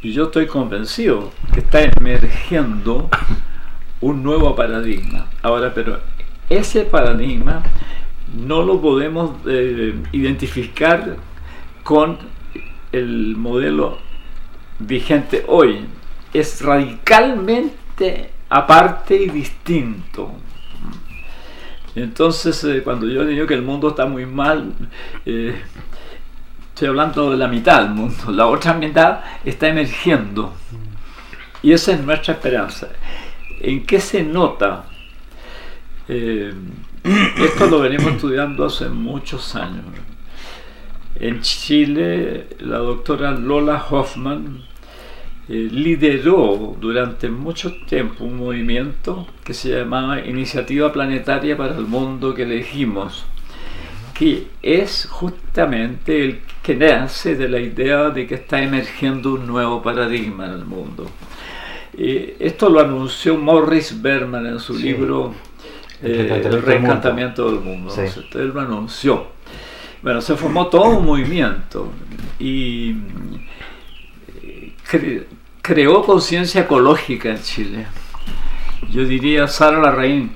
Y 0.00 0.12
yo 0.12 0.24
estoy 0.24 0.46
convencido 0.46 1.32
que 1.52 1.60
está 1.60 1.82
emergiendo 1.82 3.10
un 4.00 4.22
nuevo 4.22 4.54
paradigma. 4.54 5.26
Ahora, 5.42 5.74
pero 5.74 5.98
ese 6.48 6.84
paradigma 6.84 7.62
no 8.34 8.62
lo 8.62 8.80
podemos 8.80 9.32
eh, 9.46 9.94
identificar 10.12 11.16
con 11.82 12.18
el 12.92 13.36
modelo 13.36 13.98
vigente 14.78 15.44
hoy. 15.48 15.84
Es 16.32 16.60
radicalmente 16.62 18.30
aparte 18.48 19.16
y 19.16 19.28
distinto. 19.28 20.32
Entonces, 21.94 22.62
eh, 22.64 22.82
cuando 22.82 23.08
yo 23.08 23.24
digo 23.24 23.46
que 23.46 23.54
el 23.54 23.62
mundo 23.62 23.88
está 23.88 24.06
muy 24.06 24.24
mal, 24.24 24.72
eh, 25.26 25.60
estoy 26.68 26.88
hablando 26.88 27.30
de 27.30 27.36
la 27.36 27.48
mitad 27.48 27.82
del 27.82 27.90
mundo. 27.90 28.30
La 28.30 28.46
otra 28.46 28.74
mitad 28.74 29.20
está 29.44 29.68
emergiendo. 29.68 30.54
Y 31.62 31.72
esa 31.72 31.92
es 31.92 32.00
nuestra 32.00 32.34
esperanza. 32.34 32.88
¿En 33.60 33.84
qué 33.84 34.00
se 34.00 34.22
nota? 34.22 34.84
Eh, 36.08 36.54
esto 37.38 37.66
lo 37.66 37.80
venimos 37.80 38.12
estudiando 38.12 38.66
hace 38.66 38.88
muchos 38.88 39.56
años. 39.56 39.84
En 41.16 41.40
Chile, 41.40 42.46
la 42.60 42.78
doctora 42.78 43.32
Lola 43.32 43.84
Hoffman 43.90 44.62
eh, 45.48 45.68
lideró 45.70 46.76
durante 46.80 47.28
mucho 47.28 47.74
tiempo 47.86 48.24
un 48.24 48.36
movimiento 48.36 49.26
que 49.44 49.54
se 49.54 49.70
llamaba 49.70 50.20
Iniciativa 50.20 50.92
Planetaria 50.92 51.56
para 51.56 51.76
el 51.76 51.86
Mundo 51.86 52.34
que 52.34 52.42
elegimos, 52.42 53.24
que 54.14 54.48
es 54.62 55.06
justamente 55.10 56.24
el 56.24 56.40
que 56.62 56.74
nace 56.74 57.34
de 57.34 57.48
la 57.48 57.60
idea 57.60 58.10
de 58.10 58.26
que 58.26 58.34
está 58.34 58.62
emergiendo 58.62 59.34
un 59.34 59.46
nuevo 59.46 59.82
paradigma 59.82 60.46
en 60.46 60.52
el 60.52 60.64
mundo 60.64 61.10
esto 61.98 62.68
lo 62.68 62.80
anunció 62.80 63.36
Morris 63.36 64.00
Berman 64.00 64.46
en 64.46 64.60
su 64.60 64.74
libro 64.74 65.34
eh, 66.02 66.42
El 66.44 66.62
reencantamiento 66.62 67.50
del 67.50 67.60
mundo. 67.60 67.92
él 68.34 68.48
lo 68.54 68.60
anunció. 68.60 69.26
Bueno, 70.00 70.20
se 70.20 70.36
formó 70.36 70.68
todo 70.68 70.90
un 70.98 71.04
movimiento 71.04 71.90
y 72.38 72.94
eh, 74.44 74.74
creó 75.68 76.02
conciencia 76.02 76.62
ecológica 76.62 77.28
en 77.28 77.42
Chile. 77.42 77.86
Yo 78.90 79.04
diría 79.04 79.46
Sara 79.48 79.82
Larraín, 79.82 80.30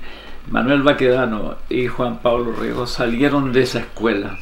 Manuel 0.51 0.83
Baquedano 0.83 1.55
y 1.71 1.87
Juan 1.87 2.19
Pablo 2.19 2.53
Riego 2.53 2.85
salieron 2.85 3.51
de 3.51 3.63
esa 3.63 3.79
escuela. 3.79 4.37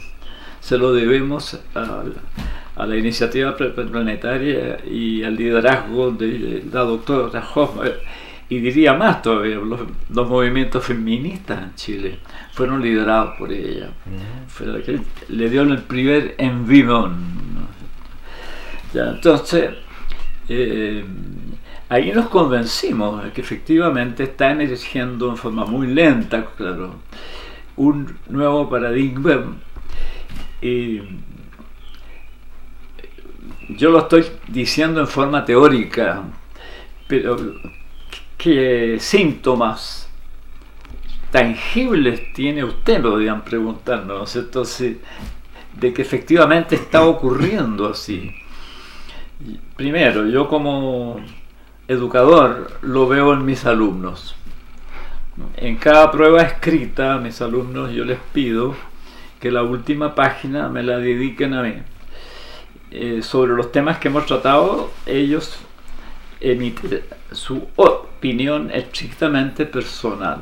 Se 0.59 0.77
lo 0.77 0.91
debemos 0.91 1.57
a, 1.75 2.03
a 2.75 2.85
la 2.85 2.97
iniciativa 2.97 3.55
planetaria 3.55 4.79
y 4.85 5.23
al 5.23 5.37
liderazgo 5.37 6.11
de 6.11 6.65
la 6.69 6.81
doctora 6.81 7.41
Hoffman. 7.55 7.91
Y 8.49 8.59
diría 8.59 8.93
más 8.93 9.21
todavía, 9.21 9.59
los, 10.09 10.27
movimientos 10.27 10.83
feministas 10.83 11.63
en 11.63 11.75
Chile 11.75 12.19
fueron 12.51 12.81
liderados 12.81 13.37
por 13.39 13.49
ella. 13.53 13.91
Fue 14.49 14.67
la 14.67 14.81
que 14.81 14.99
le 15.29 15.49
dio 15.49 15.61
el 15.61 15.77
primer 15.83 16.35
envimón. 16.37 17.15
Ya, 18.93 19.11
entonces, 19.11 19.69
eh, 20.49 21.05
ahí 21.89 22.11
nos 22.11 22.29
convencimos 22.29 23.23
de 23.23 23.31
que 23.31 23.41
efectivamente 23.41 24.23
está 24.23 24.51
emergiendo 24.51 25.29
en 25.29 25.37
forma 25.37 25.65
muy 25.65 25.87
lenta, 25.87 26.45
claro, 26.55 26.95
un 27.75 28.17
nuevo 28.29 28.69
paradigma. 28.69 29.55
Yo 33.77 33.89
lo 33.89 33.99
estoy 33.99 34.25
diciendo 34.47 34.99
en 34.99 35.07
forma 35.07 35.45
teórica, 35.45 36.23
pero 37.07 37.37
¿qué 38.37 38.97
síntomas 38.99 40.09
tangibles 41.31 42.33
tiene 42.33 42.63
usted? 42.63 43.01
Podrían 43.01 43.43
preguntarnos, 43.43 44.35
entonces, 44.35 44.97
de 45.79 45.93
que 45.93 46.01
efectivamente 46.01 46.75
está 46.75 47.05
ocurriendo 47.05 47.87
así. 47.87 48.31
Primero, 49.75 50.27
yo 50.27 50.47
como 50.47 51.19
educador 51.87 52.71
lo 52.81 53.07
veo 53.07 53.33
en 53.33 53.45
mis 53.45 53.65
alumnos. 53.65 54.35
En 55.57 55.77
cada 55.77 56.11
prueba 56.11 56.41
escrita 56.41 57.15
a 57.15 57.19
mis 57.19 57.41
alumnos 57.41 57.91
yo 57.91 58.05
les 58.05 58.19
pido 58.33 58.75
que 59.39 59.51
la 59.51 59.63
última 59.63 60.13
página 60.13 60.69
me 60.69 60.83
la 60.83 60.99
dediquen 60.99 61.53
a 61.53 61.63
mí. 61.63 61.73
Eh, 62.91 63.21
sobre 63.21 63.53
los 63.53 63.71
temas 63.71 63.97
que 63.97 64.09
hemos 64.09 64.25
tratado, 64.25 64.91
ellos 65.05 65.57
emiten 66.39 67.01
su 67.31 67.67
opinión 67.75 68.69
estrictamente 68.71 69.65
personal. 69.65 70.39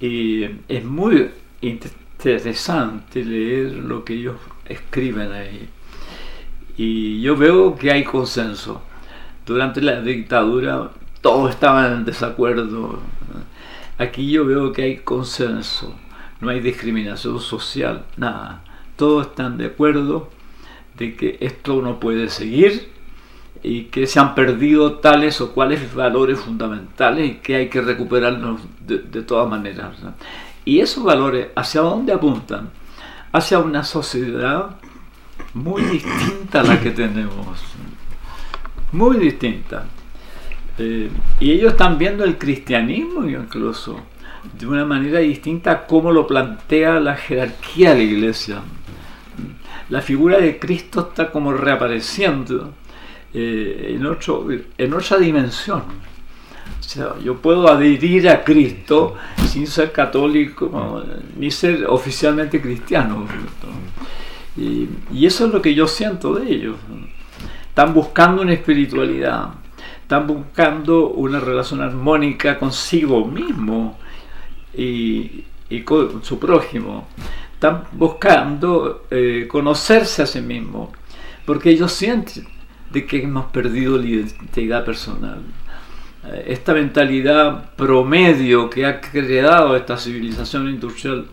Y 0.00 0.44
es 0.68 0.84
muy 0.84 1.30
interesante 1.60 3.24
leer 3.24 3.72
lo 3.72 4.04
que 4.04 4.14
ellos 4.14 4.36
escriben 4.66 5.32
ahí. 5.32 5.68
Y 6.76 7.20
yo 7.20 7.36
veo 7.36 7.76
que 7.76 7.90
hay 7.90 8.04
consenso. 8.04 8.82
Durante 9.46 9.80
la 9.80 10.00
dictadura 10.00 10.90
todos 11.20 11.50
estaban 11.50 11.92
en 11.92 12.04
desacuerdo. 12.04 13.00
Aquí 13.98 14.30
yo 14.30 14.44
veo 14.44 14.72
que 14.72 14.82
hay 14.82 14.96
consenso. 14.98 15.94
No 16.40 16.50
hay 16.50 16.60
discriminación 16.60 17.40
social, 17.40 18.04
nada. 18.16 18.62
Todos 18.96 19.28
están 19.28 19.56
de 19.56 19.66
acuerdo 19.66 20.30
de 20.96 21.16
que 21.16 21.38
esto 21.40 21.80
no 21.82 21.98
puede 21.98 22.28
seguir 22.28 22.90
y 23.62 23.84
que 23.84 24.06
se 24.06 24.20
han 24.20 24.34
perdido 24.34 24.98
tales 24.98 25.40
o 25.40 25.52
cuales 25.52 25.94
valores 25.94 26.38
fundamentales 26.38 27.30
y 27.30 27.34
que 27.36 27.56
hay 27.56 27.68
que 27.68 27.80
recuperarlos 27.80 28.60
de, 28.86 29.22
todas 29.22 29.48
maneras. 29.48 29.96
Y 30.64 30.80
esos 30.80 31.02
valores, 31.02 31.48
¿hacia 31.56 31.80
dónde 31.80 32.12
apuntan? 32.12 32.70
Hacia 33.32 33.58
una 33.58 33.82
sociedad 33.82 34.76
muy 35.54 35.82
distinta 35.82 36.60
a 36.60 36.64
la 36.64 36.80
que 36.80 36.90
tenemos. 36.90 37.62
Muy 38.92 39.18
distinta. 39.18 39.86
Eh, 40.78 41.10
y 41.40 41.52
ellos 41.52 41.72
están 41.72 41.98
viendo 41.98 42.24
el 42.24 42.36
cristianismo 42.36 43.26
incluso 43.26 43.98
de 44.58 44.66
una 44.66 44.84
manera 44.84 45.20
distinta 45.20 45.72
a 45.72 45.86
cómo 45.86 46.12
lo 46.12 46.26
plantea 46.26 47.00
la 47.00 47.16
jerarquía 47.16 47.90
de 47.90 47.96
la 47.96 48.02
iglesia 48.02 48.62
la 49.88 50.00
figura 50.00 50.38
de 50.38 50.58
Cristo 50.58 51.08
está 51.08 51.30
como 51.30 51.52
reapareciendo 51.52 52.72
eh, 53.32 53.94
en, 53.94 54.06
otro, 54.06 54.48
en 54.76 54.94
otra 54.94 55.18
dimensión. 55.18 55.82
O 56.80 56.82
sea, 56.82 57.14
yo 57.22 57.36
puedo 57.36 57.68
adherir 57.68 58.28
a 58.28 58.42
Cristo 58.42 59.14
sin 59.48 59.66
ser 59.66 59.92
católico 59.92 61.04
ni 61.36 61.50
ser 61.50 61.86
oficialmente 61.86 62.60
cristiano. 62.60 63.26
Y, 64.56 64.88
eso 65.24 65.46
es 65.46 65.52
lo 65.52 65.60
que 65.60 65.74
yo 65.74 65.86
siento 65.86 66.34
de 66.34 66.50
ellos. 66.50 66.76
Están 67.68 67.92
buscando 67.92 68.42
una 68.42 68.54
espiritualidad, 68.54 69.50
están 70.00 70.26
buscando 70.26 71.08
una 71.10 71.40
relación 71.40 71.82
armónica 71.82 72.58
consigo 72.58 73.26
mismo 73.26 73.98
y, 74.74 75.44
y 75.68 75.82
con 75.82 76.24
su 76.24 76.38
prójimo 76.38 77.06
están 77.56 77.84
buscando 77.92 79.06
eh, 79.10 79.46
conocerse 79.48 80.22
a 80.22 80.26
sí 80.26 80.42
mismos, 80.42 80.90
porque 81.46 81.70
ellos 81.70 81.90
sienten 81.90 82.46
de 82.90 83.06
que 83.06 83.22
hemos 83.22 83.46
perdido 83.46 83.96
la 83.96 84.04
identidad 84.04 84.84
personal. 84.84 85.40
Eh, 86.26 86.44
esta 86.48 86.74
mentalidad 86.74 87.74
promedio 87.74 88.68
que 88.68 88.84
ha 88.84 89.00
creado 89.00 89.74
esta 89.74 89.96
civilización 89.96 90.68
industrial 90.68 91.26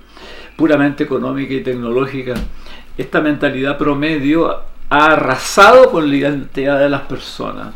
puramente 0.56 1.04
económica 1.04 1.54
y 1.54 1.62
tecnológica, 1.62 2.36
esta 2.97 3.21
mentalidad 3.21 3.77
promedio 3.77 4.63
ha 4.89 5.06
arrasado 5.06 5.91
con 5.91 6.10
la 6.10 6.15
identidad 6.15 6.79
de 6.79 6.89
las 6.89 7.01
personas. 7.01 7.73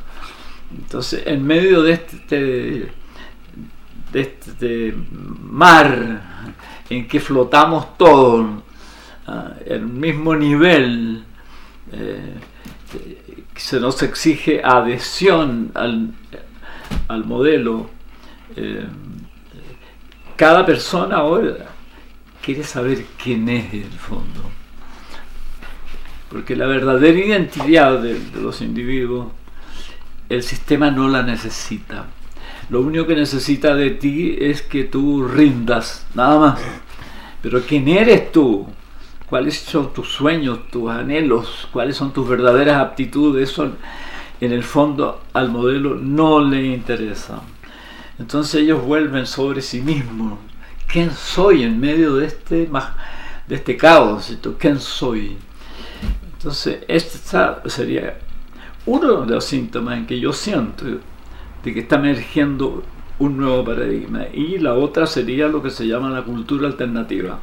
Entonces, 0.75 1.23
en 1.25 1.45
medio 1.45 1.81
de 1.81 1.93
este, 1.93 2.91
de 4.11 4.21
este 4.21 4.93
mar 5.41 6.21
en 6.89 7.07
que 7.07 7.19
flotamos 7.19 7.97
todos 7.97 8.45
ah, 9.27 9.53
el 9.65 9.81
mismo 9.81 10.35
nivel. 10.35 11.23
Eh, 11.91 12.35
se 13.55 13.79
nos 13.79 14.01
exige 14.03 14.61
adhesión 14.63 15.71
al, 15.73 16.13
modelo. 17.25 17.89
Eh, 18.55 18.85
cada 20.35 20.65
persona 20.65 21.17
ahora 21.17 21.69
quiere 22.41 22.63
saber 22.63 23.05
quién 23.21 23.49
es 23.49 23.73
en 23.73 23.83
el 23.83 23.99
fondo. 23.99 24.56
Porque 26.37 26.55
la 26.55 26.67
verdadera 26.67 27.17
identidad 27.17 27.99
de 27.99 28.15
los 28.39 28.61
individuos, 28.61 29.29
el 30.29 30.43
sistema 30.43 30.91
no 30.91 31.07
la 31.07 31.23
necesita. 31.23 32.05
Lo 32.69 32.81
único 32.81 33.07
que 33.07 33.15
necesita 33.15 33.73
de 33.73 33.89
ti 33.89 34.37
es 34.39 34.61
que 34.61 34.83
tú 34.83 35.27
rindas, 35.27 36.05
nada 36.13 36.39
más. 36.39 36.59
Pero 37.41 37.63
¿quién 37.63 37.87
eres 37.87 38.31
tú? 38.31 38.67
¿Cuáles 39.27 39.57
son 39.57 39.91
tus 39.93 40.09
sueños, 40.09 40.69
tus 40.69 40.91
anhelos? 40.91 41.67
¿Cuáles 41.73 41.97
son 41.97 42.13
tus 42.13 42.29
verdaderas 42.29 42.81
aptitudes? 42.81 43.49
Eso 43.49 43.71
en 44.39 44.51
el 44.51 44.61
fondo 44.61 45.23
al 45.33 45.49
modelo 45.49 45.95
no 45.95 46.39
le 46.39 46.67
interesa. 46.67 47.41
Entonces 48.19 48.61
ellos 48.61 48.85
vuelven 48.85 49.25
sobre 49.25 49.63
sí 49.63 49.81
mismos. 49.81 50.37
¿Quién 50.85 51.09
soy 51.09 51.63
en 51.63 51.79
medio 51.79 52.15
de 52.17 52.27
este, 52.27 52.69
de 53.47 53.55
este 53.55 53.75
caos? 53.75 54.37
¿Quién 54.59 54.79
soy? 54.79 55.37
Entonces, 56.37 56.83
este 56.87 57.17
sería 57.65 58.19
uno 58.85 59.25
de 59.25 59.33
los 59.33 59.43
síntomas 59.43 59.97
en 59.97 60.05
que 60.05 60.19
yo 60.19 60.31
siento 60.31 60.85
de 61.63 61.73
que 61.73 61.79
está 61.79 61.95
emergiendo 61.95 62.83
un 63.17 63.37
nuevo 63.37 63.65
paradigma. 63.65 64.25
Y 64.31 64.59
la 64.59 64.75
otra 64.75 65.07
sería 65.07 65.47
lo 65.47 65.63
que 65.63 65.71
se 65.71 65.87
llama 65.87 66.11
la 66.11 66.23
cultura 66.23 66.67
alternativa. 66.67 67.39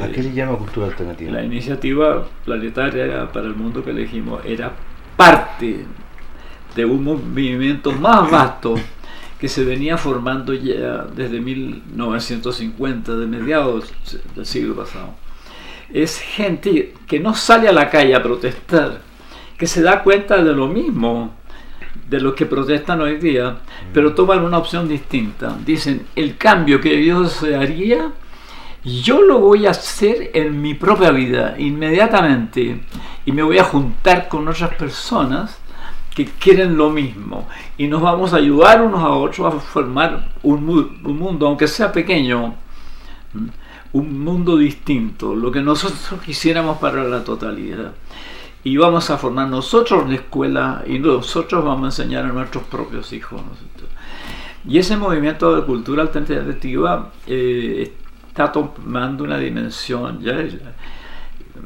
¿A 0.00 0.08
qué 0.08 0.22
le 0.22 0.32
llama 0.32 0.56
cultura 0.58 0.86
alternativa? 0.86 1.32
La 1.32 1.44
iniciativa 1.44 2.26
planetaria 2.44 3.30
para 3.32 3.46
el 3.46 3.54
mundo 3.54 3.84
que 3.84 3.90
elegimos 3.90 4.44
era 4.44 4.72
parte 5.16 5.84
de 6.74 6.84
un 6.84 7.02
movimiento 7.02 7.90
más 7.92 8.30
vasto 8.30 8.76
que 9.40 9.48
se 9.48 9.64
venía 9.64 9.98
formando 9.98 10.54
ya 10.54 11.04
desde 11.04 11.40
1950, 11.40 13.16
de 13.16 13.26
mediados 13.26 13.92
del 14.34 14.46
siglo 14.46 14.76
pasado. 14.76 15.25
Es 15.92 16.18
gente 16.18 16.94
que 17.06 17.20
no 17.20 17.34
sale 17.34 17.68
a 17.68 17.72
la 17.72 17.88
calle 17.90 18.14
a 18.14 18.22
protestar, 18.22 19.00
que 19.56 19.66
se 19.66 19.82
da 19.82 20.02
cuenta 20.02 20.42
de 20.42 20.52
lo 20.52 20.66
mismo 20.66 21.34
de 22.08 22.20
los 22.20 22.34
que 22.34 22.46
protestan 22.46 23.00
hoy 23.00 23.16
día, 23.16 23.56
pero 23.92 24.14
toman 24.14 24.44
una 24.44 24.58
opción 24.58 24.88
distinta. 24.88 25.56
Dicen, 25.64 26.06
el 26.14 26.36
cambio 26.36 26.80
que 26.80 26.96
Dios 26.96 27.42
haría, 27.42 28.12
yo 28.84 29.22
lo 29.22 29.40
voy 29.40 29.66
a 29.66 29.70
hacer 29.70 30.30
en 30.34 30.60
mi 30.60 30.74
propia 30.74 31.10
vida, 31.10 31.56
inmediatamente, 31.58 32.80
y 33.24 33.32
me 33.32 33.42
voy 33.42 33.58
a 33.58 33.64
juntar 33.64 34.28
con 34.28 34.46
otras 34.46 34.74
personas 34.74 35.58
que 36.14 36.24
quieren 36.24 36.76
lo 36.76 36.90
mismo, 36.90 37.48
y 37.76 37.88
nos 37.88 38.00
vamos 38.00 38.32
a 38.32 38.36
ayudar 38.36 38.80
unos 38.80 39.02
a 39.02 39.10
otros 39.10 39.54
a 39.54 39.58
formar 39.58 40.28
un 40.42 40.64
mundo, 41.02 41.46
aunque 41.46 41.66
sea 41.66 41.92
pequeño, 41.92 42.54
un 43.96 44.22
mundo 44.22 44.56
distinto, 44.56 45.34
lo 45.34 45.50
que 45.50 45.62
nosotros 45.62 46.20
quisiéramos 46.24 46.78
para 46.78 47.04
la 47.04 47.24
totalidad 47.24 47.92
y 48.62 48.76
vamos 48.76 49.10
a 49.10 49.16
formar 49.16 49.48
nosotros 49.48 50.08
la 50.08 50.16
escuela 50.16 50.82
y 50.86 50.98
nosotros 50.98 51.64
vamos 51.64 51.84
a 51.84 52.02
enseñar 52.02 52.24
a 52.24 52.32
nuestros 52.32 52.64
propios 52.64 53.12
hijos. 53.12 53.40
Y 54.68 54.78
ese 54.78 54.96
movimiento 54.96 55.54
de 55.54 55.64
cultura 55.64 56.02
alternativa 56.02 57.12
eh, 57.26 57.92
está 58.28 58.50
tomando 58.50 59.22
una 59.22 59.38
dimensión 59.38 60.20
ya 60.20 60.44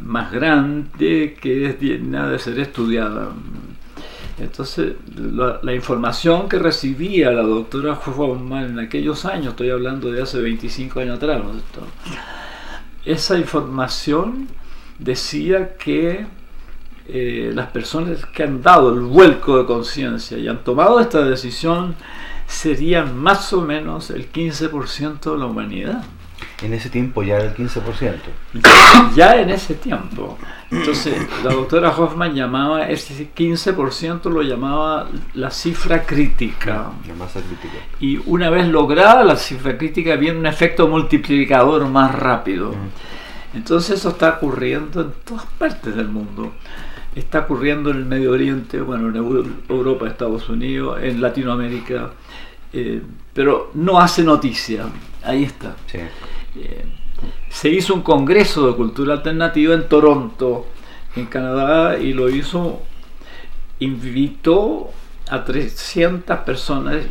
más 0.02 0.30
grande 0.30 1.36
que 1.40 1.70
es 1.70 1.80
digna 1.80 2.28
de 2.28 2.38
ser 2.38 2.60
estudiada. 2.60 3.30
Entonces, 4.40 4.94
la, 5.16 5.74
información 5.74 6.48
que 6.48 6.58
recibía 6.58 7.30
la 7.30 7.42
doctora 7.42 7.92
Hoffman 7.92 8.70
en 8.70 8.78
aquellos 8.78 9.26
años, 9.26 9.48
estoy 9.48 9.70
hablando 9.70 10.10
de 10.10 10.22
hace 10.22 10.40
25 10.40 11.00
años 11.00 11.16
atrás, 11.18 11.42
esa 13.04 13.38
información 13.38 14.48
decía 14.98 15.76
que 15.76 16.26
eh, 17.06 17.50
las 17.54 17.68
personas 17.70 18.24
que 18.26 18.42
han 18.42 18.62
dado 18.62 18.94
el 18.94 19.00
vuelco 19.00 19.58
de 19.58 19.66
conciencia 19.66 20.38
y 20.38 20.48
han 20.48 20.64
tomado 20.64 21.00
esta 21.00 21.22
decisión 21.22 21.94
serían 22.46 23.16
más 23.18 23.52
o 23.52 23.60
menos 23.60 24.10
el 24.10 24.30
15% 24.30 25.32
de 25.32 25.38
la 25.38 25.46
humanidad. 25.46 26.04
En 26.62 26.74
ese 26.74 26.90
tiempo 26.90 27.22
ya 27.22 27.36
era 27.36 27.44
el 27.44 27.54
15%. 27.54 28.14
Ya, 29.16 29.40
en 29.40 29.50
ese 29.50 29.74
tiempo. 29.74 30.38
Entonces, 30.70 31.16
la 31.42 31.52
doctora 31.52 31.90
Hoffman 31.90 32.34
llamaba 32.34 32.88
ese 32.88 33.28
15%, 33.34 34.30
lo 34.30 34.42
llamaba 34.42 35.08
la 35.34 35.50
cifra 35.50 36.04
crítica. 36.04 36.92
La 37.08 37.14
masa 37.14 37.40
crítica. 37.40 37.82
Y 37.98 38.18
una 38.26 38.50
vez 38.50 38.68
lograda 38.68 39.24
la 39.24 39.36
cifra 39.36 39.78
crítica, 39.78 40.16
viene 40.16 40.38
un 40.38 40.46
efecto 40.46 40.86
multiplicador 40.86 41.86
más 41.88 42.14
rápido. 42.14 42.74
Entonces, 43.54 43.98
eso 43.98 44.10
está 44.10 44.30
ocurriendo 44.30 45.00
en 45.00 45.12
todas 45.24 45.46
partes 45.58 45.96
del 45.96 46.08
mundo. 46.08 46.52
Está 47.14 47.40
ocurriendo 47.40 47.90
en 47.90 47.96
el 47.96 48.04
Medio 48.04 48.32
Oriente, 48.32 48.80
bueno, 48.80 49.08
en 49.08 49.16
Europa, 49.68 50.06
Estados 50.06 50.48
Unidos, 50.48 51.00
en 51.02 51.20
Latinoamérica, 51.20 52.10
eh, 52.72 53.02
pero 53.32 53.72
no 53.74 53.98
hace 53.98 54.22
noticia. 54.22 54.84
Ahí 55.24 55.44
está. 55.44 55.74
Sí. 55.86 55.98
Se 57.48 57.68
hizo 57.68 57.94
un 57.94 58.02
congreso 58.02 58.66
de 58.66 58.76
cultura 58.76 59.14
alternativa 59.14 59.74
en 59.74 59.88
Toronto, 59.88 60.66
en 61.16 61.26
Canadá, 61.26 61.98
y 61.98 62.12
lo 62.12 62.28
hizo, 62.30 62.80
invitó 63.78 64.90
a 65.28 65.44
300 65.44 66.38
personas 66.40 67.04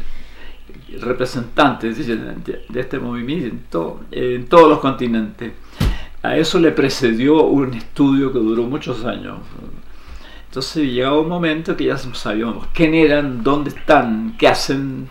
representantes 1.00 2.08
de, 2.08 2.80
este 2.80 3.00
movimiento 3.00 4.02
en 4.12 4.48
todos 4.48 4.70
los 4.70 4.80
continentes. 4.80 5.54
A 6.22 6.36
eso 6.36 6.60
le 6.60 6.72
precedió 6.72 7.44
un 7.44 7.74
estudio 7.74 8.34
que 8.34 8.40
duró 8.40 8.64
muchos 8.64 9.06
años. 9.06 9.40
Entonces 10.48 10.92
llegaba 10.92 11.22
un 11.22 11.30
momento 11.30 11.78
que 11.78 11.86
ya 11.86 11.98
sabíamos 11.98 12.68
quién 12.74 12.94
eran, 12.94 13.44
dónde 13.44 13.70
están, 13.70 14.36
qué 14.38 14.48
hacen, 14.48 15.08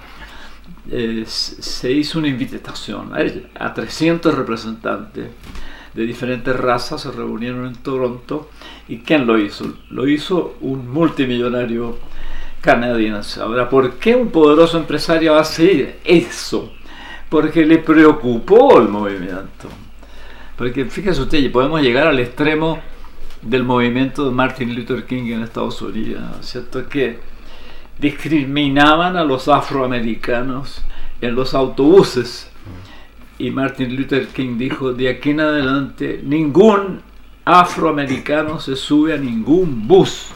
eh, 0.90 1.24
se 1.26 1.92
hizo 1.92 2.18
una 2.18 2.28
invitación 2.28 3.12
a 3.58 3.74
300 3.74 4.34
representantes 4.34 5.26
de 5.94 6.06
diferentes 6.06 6.54
razas, 6.54 7.02
se 7.02 7.10
reunieron 7.10 7.66
en 7.66 7.74
Toronto. 7.74 8.50
¿Y 8.88 8.98
quién 8.98 9.26
lo 9.26 9.38
hizo? 9.38 9.74
Lo 9.90 10.06
hizo 10.06 10.56
un 10.60 10.88
multimillonario 10.90 11.98
canadiense. 12.60 13.40
Ahora, 13.40 13.68
¿por 13.68 13.94
qué 13.94 14.14
un 14.14 14.30
poderoso 14.30 14.78
empresario 14.78 15.36
hacer 15.36 15.98
eso? 16.04 16.72
Porque 17.28 17.66
le 17.66 17.78
preocupó 17.78 18.80
el 18.80 18.88
movimiento. 18.88 19.68
Porque 20.56 20.84
fíjese 20.86 21.22
usted, 21.22 21.52
podemos 21.52 21.82
llegar 21.82 22.06
al 22.06 22.18
extremo 22.18 22.80
del 23.42 23.62
movimiento 23.62 24.24
de 24.24 24.30
Martin 24.32 24.74
Luther 24.74 25.04
King 25.04 25.32
en 25.32 25.42
Estados 25.42 25.80
Unidos, 25.82 26.22
¿cierto? 26.40 26.88
Que 26.88 27.20
discriminaban 27.98 29.16
a 29.16 29.24
los 29.24 29.48
afroamericanos 29.48 30.84
en 31.20 31.34
los 31.34 31.54
autobuses. 31.54 32.50
Y 33.38 33.50
Martin 33.50 33.94
Luther 33.96 34.28
King 34.28 34.58
dijo, 34.58 34.92
de 34.92 35.08
aquí 35.08 35.30
en 35.30 35.40
adelante 35.40 36.20
ningún 36.24 37.02
afroamericano 37.44 38.60
se 38.60 38.76
sube 38.76 39.14
a 39.14 39.16
ningún 39.16 39.86
bus. 39.86 40.28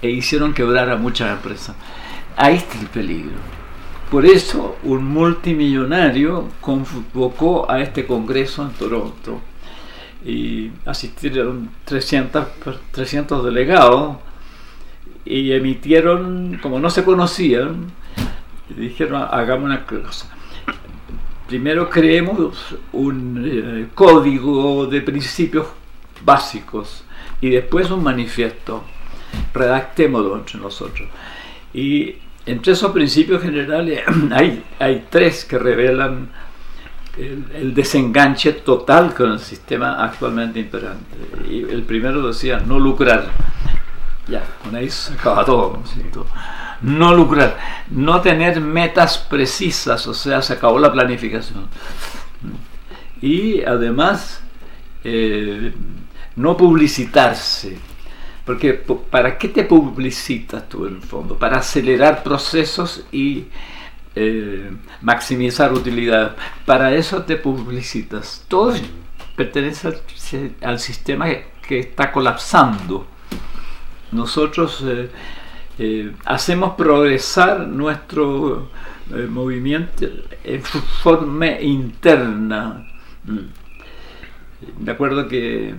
E 0.00 0.10
hicieron 0.10 0.54
quebrar 0.54 0.90
a 0.90 0.96
muchas 0.96 1.32
empresas. 1.32 1.74
Ahí 2.36 2.56
está 2.56 2.78
el 2.78 2.86
peligro. 2.86 3.36
Por 4.10 4.24
eso 4.24 4.76
un 4.84 5.04
multimillonario 5.04 6.48
convocó 6.60 7.70
a 7.70 7.80
este 7.80 8.06
congreso 8.06 8.62
en 8.62 8.70
Toronto 8.70 9.40
y 10.24 10.70
asistieron 10.86 11.70
300, 11.84 12.46
300 12.92 13.44
delegados 13.44 14.16
y 15.28 15.52
emitieron, 15.52 16.58
como 16.62 16.80
no 16.80 16.88
se 16.88 17.04
conocían, 17.04 17.92
dijeron, 18.70 19.28
hagamos 19.30 19.66
una 19.66 19.84
cosa. 19.84 20.34
Primero 21.46 21.90
creemos 21.90 22.74
un 22.92 23.42
eh, 23.44 23.88
código 23.94 24.86
de 24.86 25.02
principios 25.02 25.66
básicos 26.24 27.04
y 27.42 27.50
después 27.50 27.90
un 27.90 28.02
manifiesto. 28.02 28.82
Redactémoslo 29.52 30.34
entre 30.36 30.58
nosotros. 30.58 31.06
Y 31.74 32.14
entre 32.46 32.72
esos 32.72 32.90
principios 32.92 33.42
generales 33.42 34.00
hay, 34.30 34.64
hay 34.78 35.06
tres 35.10 35.44
que 35.44 35.58
revelan 35.58 36.30
el, 37.18 37.44
el, 37.54 37.74
desenganche 37.74 38.52
total 38.52 39.12
con 39.12 39.32
el 39.32 39.40
sistema 39.40 40.02
actualmente 40.02 40.58
imperante. 40.58 41.16
Y 41.50 41.64
el 41.64 41.82
primero 41.82 42.26
decía 42.26 42.60
no 42.60 42.78
lucrar. 42.78 43.47
Ya, 44.28 44.44
acaba 45.12 45.44
todo. 45.44 45.82
¿no? 46.82 47.14
lucrar, 47.14 47.58
no 47.90 48.20
tener 48.20 48.60
metas 48.60 49.18
precisas, 49.18 50.06
o 50.06 50.14
sea, 50.14 50.42
se 50.42 50.52
acabó 50.52 50.78
la 50.78 50.92
planificación. 50.92 51.68
Y 53.22 53.62
además, 53.62 54.42
eh, 55.02 55.72
no 56.36 56.56
publicitarse. 56.56 57.78
Porque 58.44 58.72
¿para 58.74 59.36
qué 59.36 59.48
te 59.48 59.64
publicitas 59.64 60.68
tú 60.68 60.86
en 60.86 60.96
el 60.96 61.02
fondo? 61.02 61.38
Para 61.38 61.58
acelerar 61.58 62.22
procesos 62.22 63.04
y 63.12 63.46
eh, 64.14 64.70
maximizar 65.02 65.72
utilidad. 65.72 66.36
Para 66.64 66.94
eso 66.94 67.22
te 67.24 67.36
publicitas. 67.36 68.44
Todo 68.48 68.74
pertenece 69.36 69.92
al 70.62 70.78
sistema 70.78 71.26
que 71.66 71.80
está 71.80 72.10
colapsando 72.10 73.06
nosotros 74.12 74.82
eh, 74.86 75.10
eh, 75.78 76.12
hacemos 76.24 76.74
progresar 76.74 77.66
nuestro 77.66 78.70
eh, 79.14 79.26
movimiento 79.28 80.06
en 80.44 80.62
forma 80.62 81.60
interna. 81.60 82.86
Mm. 83.24 84.84
De 84.84 84.90
acuerdo 84.90 85.28
que 85.28 85.74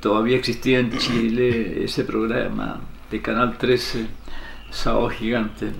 todavía 0.00 0.36
existía 0.36 0.78
en 0.78 0.96
Chile 0.98 1.84
ese 1.84 2.04
programa 2.04 2.78
de 3.10 3.20
Canal 3.22 3.58
13, 3.58 4.06
Sao 4.70 5.08
Gigante. 5.08 5.72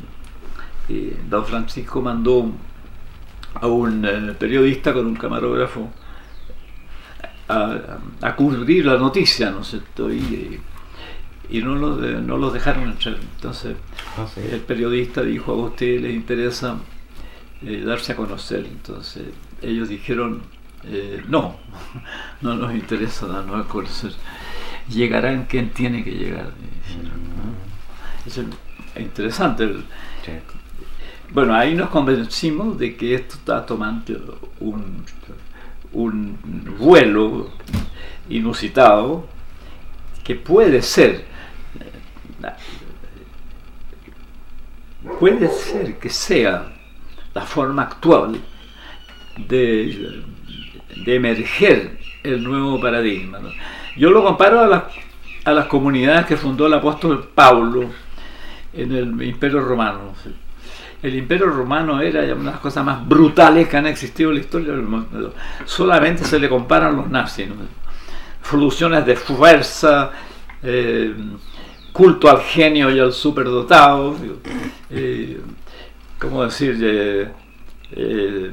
Don 1.29 1.45
Francisco 1.45 2.01
mandó 2.01 2.51
a 3.55 3.67
un 3.69 4.35
periodista 4.39 4.93
con 4.93 5.07
un 5.07 5.15
camarógrafo 5.15 5.91
a, 7.49 8.37
cubrir 8.37 8.87
la 8.87 8.97
noticia, 8.97 9.51
¿no 9.51 9.61
es 9.61 9.69
cierto? 9.69 10.13
y 10.13 10.61
no 11.51 11.75
los, 11.75 12.01
no 12.23 12.37
los 12.37 12.53
dejaron 12.53 12.91
entrar. 12.91 13.17
Entonces 13.37 13.77
ah, 14.17 14.27
el 14.51 14.61
periodista 14.61 15.23
dijo, 15.23 15.53
a 15.53 15.57
ustedes 15.57 16.03
les 16.03 16.15
interesa 16.15 16.79
eh, 17.63 17.83
darse 17.85 18.13
a 18.13 18.17
conocer. 18.17 18.67
Entonces 18.67 19.25
ellos 19.63 19.89
dijeron, 19.89 20.43
eh, 20.85 21.23
no, 21.29 21.57
no 22.41 22.55
nos 22.55 22.75
interesa 22.75 23.27
darnos 23.27 23.67
a 23.67 23.69
conocer. 23.69 24.13
Llegarán 24.89 25.47
quien 25.47 25.71
tiene 25.71 26.05
que 26.05 26.13
llegar. 26.13 26.47
Mm. 26.47 28.29
Es 28.29 28.41
interesante. 29.01 29.69
Bueno, 31.33 31.55
ahí 31.55 31.75
nos 31.75 31.91
convencimos 31.91 32.79
de 32.79 32.97
que 32.97 33.15
esto 33.15 33.35
está 33.35 33.67
tomando 33.67 34.39
un, 34.61 35.05
un 35.93 36.39
vuelo 36.79 37.51
inusitado 38.29 39.27
que 40.25 40.35
puede 40.35 40.83
ser 40.83 41.25
puede 45.19 45.49
ser 45.49 45.99
que 45.99 46.11
sea 46.11 46.73
la 47.35 47.43
forma 47.43 47.83
actual 47.83 48.41
de, 49.37 50.23
emerger 51.07 51.99
el 52.23 52.43
nuevo 52.43 52.81
paradigma. 52.81 53.39
Yo 53.97 54.11
lo 54.11 54.23
comparo 54.23 54.61
a, 54.73 54.89
a 55.45 55.53
las 55.53 55.67
comunidades 55.67 56.27
que 56.27 56.37
fundó 56.37 56.67
el 56.67 56.75
apóstol 56.75 57.29
Pablo 57.35 57.91
en 58.73 58.93
el 58.93 59.23
Imperio 59.23 59.61
Romano. 59.61 60.15
El 61.03 61.15
Imperio 61.15 61.47
Romano 61.47 62.01
era 62.01 62.23
una 62.35 62.35
de 62.35 62.51
las 62.53 62.61
cosas 62.61 62.85
más 62.85 63.07
brutales 63.07 63.69
que 63.69 63.77
han 63.77 63.87
existido 63.87 64.31
en 64.31 64.37
la 64.37 64.41
historia 64.41 64.73
del 64.73 64.83
mundo. 64.83 65.35
Solamente 65.65 66.25
se 66.25 66.39
le 66.39 66.49
comparan 66.49 66.97
los 66.97 67.09
nazis. 67.09 67.49
Soluciones 68.43 69.05
de 69.05 69.17
fuerza, 69.17 70.11
eh, 70.63 71.15
culto 71.97 72.29
al 72.29 72.43
genio 72.43 72.91
y 72.91 73.01
al 73.01 73.15
superdotado, 73.15 74.15
eh, 74.91 75.41
¿cómo 76.19 76.45
decir? 76.45 76.79
Eh, 76.83 77.29
eh, 77.93 78.51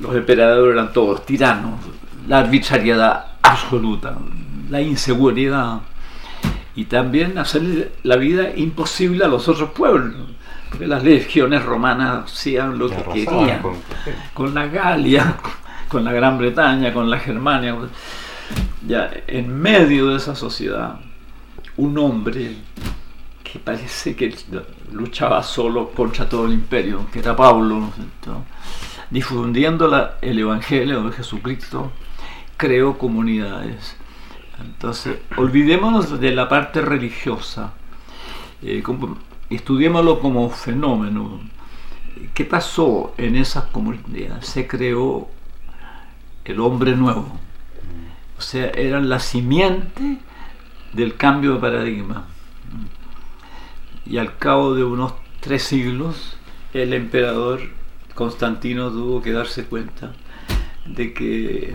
los 0.00 0.16
emperadores 0.16 0.74
eran 0.74 0.92
todos 0.92 1.24
tiranos, 1.24 1.78
la 2.26 2.40
arbitrariedad 2.40 3.26
absoluta, 3.40 4.18
la 4.68 4.80
inseguridad 4.80 5.78
y 6.74 6.86
también 6.86 7.38
hacer 7.38 7.92
la 8.02 8.16
vida 8.16 8.50
imposible 8.56 9.24
a 9.24 9.28
los 9.28 9.46
otros 9.46 9.70
pueblos, 9.70 10.12
porque 10.68 10.88
las 10.88 11.04
legiones 11.04 11.64
romanas 11.64 12.32
hacían 12.32 12.78
lo 12.78 12.90
que 12.90 13.24
querían, 13.24 13.62
con, 14.34 14.52
la 14.52 14.66
Galia, 14.66 15.36
con 15.88 16.02
la 16.02 16.12
Gran 16.12 16.36
Bretaña, 16.36 16.92
con 16.92 17.08
la 17.08 17.20
Germania, 17.20 17.76
ya 18.84 19.08
en 19.28 19.56
medio 19.56 20.08
de 20.08 20.16
esa 20.16 20.34
sociedad 20.34 20.98
un 21.76 21.98
hombre 21.98 22.56
que 23.44 23.58
parece 23.58 24.16
que 24.16 24.34
luchaba 24.92 25.42
solo 25.42 25.90
contra 25.90 26.28
todo 26.28 26.46
el 26.46 26.52
imperio, 26.52 27.06
que 27.12 27.20
era 27.20 27.36
Pablo, 27.36 27.90
difundiendo 29.10 30.14
el 30.20 30.38
Evangelio 30.38 31.02
de 31.04 31.12
Jesucristo, 31.12 31.92
creó 32.56 32.98
comunidades. 32.98 33.96
Entonces, 34.60 35.18
olvidémonos 35.36 36.18
de 36.18 36.32
la 36.32 36.48
parte 36.48 36.80
religiosa, 36.80 37.74
eh, 38.62 38.82
estudiémoslo 39.50 40.18
como 40.20 40.48
fenómeno. 40.50 41.40
¿Qué 42.34 42.44
pasó 42.44 43.14
en 43.18 43.36
esas 43.36 43.66
comunidades? 43.66 44.46
Se 44.46 44.66
creó 44.66 45.28
el 46.44 46.60
hombre 46.60 46.96
nuevo. 46.96 47.28
O 48.38 48.40
sea, 48.40 48.70
eran 48.70 49.08
la 49.08 49.20
simiente 49.20 50.18
del 50.96 51.16
cambio 51.16 51.54
de 51.54 51.60
paradigma. 51.60 52.24
Y 54.06 54.18
al 54.18 54.38
cabo 54.38 54.74
de 54.74 54.82
unos 54.82 55.12
tres 55.40 55.62
siglos, 55.62 56.36
el 56.72 56.94
emperador 56.94 57.60
Constantino 58.14 58.90
tuvo 58.90 59.20
que 59.20 59.32
darse 59.32 59.64
cuenta 59.64 60.12
de 60.86 61.12
que 61.12 61.74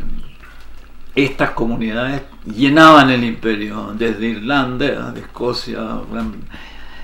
estas 1.14 1.52
comunidades 1.52 2.24
llenaban 2.46 3.10
el 3.12 3.24
imperio, 3.24 3.94
desde 3.98 4.28
Irlanda, 4.28 5.12
de 5.12 5.22
Escocia, 5.22 6.00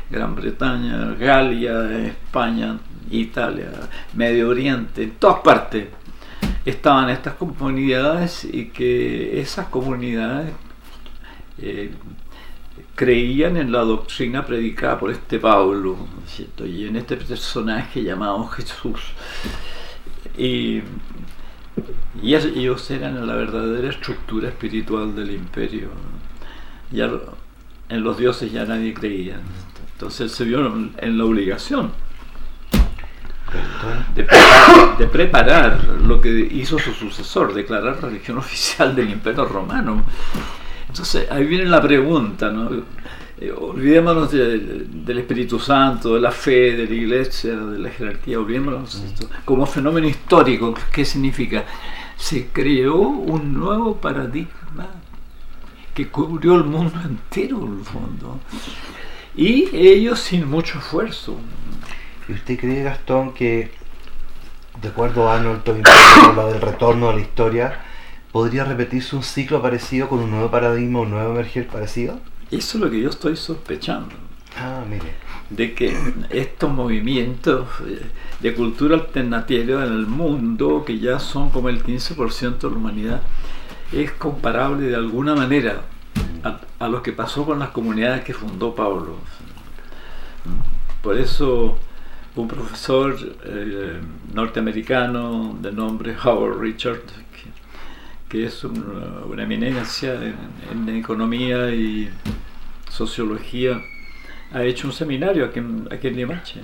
Gran, 0.09 0.35
Bretaña, 0.35 1.13
Galia, 1.19 2.07
España, 2.07 2.79
Italia, 3.11 3.69
Medio 4.13 4.49
Oriente, 4.49 5.03
en 5.03 5.11
todas 5.11 5.41
partes 5.41 5.87
estaban 6.65 7.09
estas 7.09 7.35
comunidades 7.35 8.45
y 8.45 8.69
que 8.69 9.39
esas 9.39 9.67
comunidades 9.67 10.51
eh, 11.61 11.91
creían 12.95 13.57
en 13.57 13.71
la 13.71 13.79
doctrina 13.79 14.45
predicada 14.45 14.99
por 14.99 15.11
este 15.11 15.39
Pablo, 15.39 15.97
y 16.65 16.85
en 16.85 16.95
este 16.95 17.17
personaje 17.17 18.03
llamado 18.03 18.47
Jesús. 18.47 19.01
Y 20.37 20.81
y 22.21 22.33
ellos 22.33 22.89
eran 22.89 23.25
la 23.27 23.35
verdadera 23.35 23.89
estructura 23.89 24.49
espiritual 24.49 25.15
del 25.15 25.31
imperio. 25.31 25.89
Ya 26.91 27.11
en 27.89 28.03
los 28.03 28.17
dioses 28.17 28.51
ya 28.51 28.65
nadie 28.65 28.93
creía. 28.93 29.39
Entonces 29.93 30.31
se 30.31 30.43
vio 30.45 30.65
en 30.97 31.17
la 31.17 31.25
obligación 31.25 31.91
de 34.97 35.07
preparar, 35.07 35.83
lo 36.03 36.19
que 36.19 36.29
hizo 36.51 36.77
su 36.79 36.91
sucesor, 36.93 37.53
declarar 37.53 38.01
religión 38.01 38.37
oficial 38.39 38.95
del 38.95 39.09
imperio 39.11 39.45
romano. 39.45 40.03
Entonces 40.97 41.29
ahí 41.29 41.45
viene 41.45 41.65
la 41.65 41.79
pregunta, 41.79 42.49
¿no? 42.49 42.71
Eh, 43.39 43.51
olvidémonos 43.51 44.31
del 44.31 45.17
Espíritu 45.19 45.59
Santo, 45.59 46.15
de 46.15 46.21
la 46.21 46.31
fe, 46.31 46.75
de 46.75 46.87
la 46.87 46.93
iglesia, 46.95 47.55
de 47.55 47.77
la 47.77 47.91
jerarquía, 47.91 48.39
olvidémonos 48.39 48.95
esto. 48.95 49.29
Como 49.45 49.67
fenómeno 49.67 50.07
histórico, 50.07 50.73
¿qué 50.91 51.05
significa? 51.05 51.63
Se 52.15 52.47
creó 52.47 52.97
un 52.97 53.53
nuevo 53.53 53.97
paradigma 53.97 54.87
que 55.93 56.07
cubrió 56.07 56.55
el 56.55 56.63
mundo 56.63 56.99
entero, 57.05 57.63
en 57.63 57.77
el 57.77 57.85
fondo. 57.85 58.39
Y 59.35 59.69
ellos 59.75 60.19
sin 60.19 60.49
mucho 60.49 60.79
esfuerzo. 60.79 61.37
¿Y 62.27 62.33
usted 62.33 62.59
cree, 62.59 62.81
Gastón, 62.81 63.35
que, 63.35 63.69
de 64.81 64.87
acuerdo 64.87 65.29
a 65.29 65.35
Arnold 65.35 65.61
lo 66.35 66.47
del 66.51 66.59
retorno 66.59 67.09
a 67.09 67.13
la 67.13 67.21
historia, 67.21 67.83
podría 68.31 68.63
repetirse 68.63 69.15
un 69.15 69.23
ciclo 69.23 69.61
parecido 69.61 70.09
con 70.09 70.19
un 70.19 70.31
nuevo 70.31 70.51
paradigma, 70.51 71.01
un 71.01 71.11
nuevo 71.11 71.33
emerger 71.33 71.67
parecido? 71.67 72.19
Eso 72.51 72.77
es 72.77 72.83
lo 72.83 72.89
que 72.89 73.01
yo 73.01 73.09
estoy 73.09 73.35
sospechando. 73.35 74.15
Ah, 74.57 74.83
mire. 74.89 75.13
De 75.49 75.73
que 75.73 75.95
estos 76.29 76.71
movimientos 76.71 77.67
eh, 77.85 78.01
de 78.39 78.53
cultura 78.53 78.95
alternativa 78.95 79.85
en 79.85 79.93
el 79.93 80.07
mundo, 80.07 80.83
que 80.85 80.99
ya 80.99 81.19
son 81.19 81.49
como 81.51 81.69
el 81.69 81.83
15% 81.83 82.57
de 82.57 82.69
la 82.69 82.75
humanidad, 82.75 83.21
es 83.91 84.11
comparable 84.11 84.87
de 84.87 84.95
alguna 84.95 85.35
manera 85.35 85.83
a, 86.79 86.87
lo 86.87 87.01
que 87.01 87.13
pasó 87.13 87.45
con 87.45 87.59
las 87.59 87.69
comunidades 87.69 88.23
que 88.23 88.33
fundó 88.33 88.75
Pablo. 88.75 89.17
Por 91.01 91.17
eso 91.17 91.77
un 92.35 92.47
profesor 92.47 93.17
eh, 93.45 93.99
norteamericano 94.33 95.57
de 95.59 95.71
nombre 95.71 96.15
Howard 96.23 96.59
Richard, 96.59 97.01
que 98.29 98.45
es 98.45 98.63
una, 98.63 99.43
eminencia 99.43 100.13
en, 100.71 100.89
economía 100.89 101.69
y 101.73 102.09
sociología, 102.89 103.81
ha 104.51 104.63
hecho 104.63 104.87
un 104.87 104.93
seminario 104.93 105.45
aquí 105.45 105.59
en, 105.59 105.87
aquí 105.91 106.07
en 106.07 106.15
Limache 106.15 106.61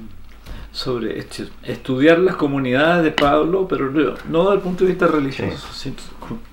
sobre 0.74 1.24
estudiar 1.64 2.18
las 2.18 2.36
comunidades 2.36 3.04
de 3.04 3.12
Pablo, 3.12 3.68
pero 3.68 3.92
no, 3.92 4.44
desde 4.44 4.54
el 4.56 4.60
punto 4.60 4.84
de 4.84 4.90
vista 4.90 5.06
religioso, 5.06 5.72
sino 5.72 5.96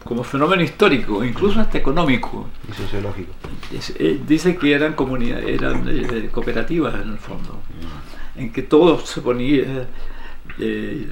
como 0.04 0.22
fenómeno 0.22 0.62
histórico, 0.62 1.24
incluso 1.24 1.58
hasta 1.58 1.78
económico. 1.78 2.46
Y 2.68 2.74
sociológico. 2.74 3.32
Eh, 3.98 4.20
dice 4.26 4.56
que 4.56 4.74
eran 4.74 4.92
comunidades, 4.92 5.46
eran 5.46 5.88
eh, 5.88 6.28
cooperativas 6.30 6.94
en 6.96 7.12
el 7.12 7.18
fondo, 7.18 7.60
en 8.36 8.52
que 8.52 8.62
todos 8.62 9.08
se 9.08 9.22
ponía, 9.22 9.88
eh, 10.58 11.08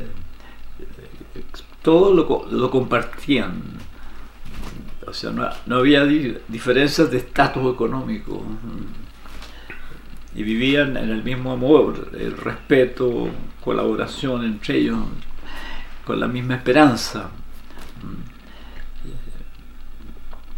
todos 1.80 2.14
lo, 2.14 2.46
lo 2.50 2.70
compartían 2.70 3.62
o 5.08 5.14
sea, 5.14 5.30
no, 5.30 5.76
había 5.76 6.04
diferencias 6.04 7.10
de 7.10 7.18
estatus 7.18 7.72
económico. 7.72 8.42
Y 10.34 10.42
vivían 10.42 10.96
en 10.96 11.10
el 11.10 11.24
mismo 11.24 11.52
amor, 11.52 12.10
el 12.18 12.36
respeto, 12.36 13.28
colaboración 13.60 14.44
entre 14.44 14.78
ellos, 14.78 14.98
con 16.04 16.20
la 16.20 16.28
misma 16.28 16.56
esperanza, 16.56 17.30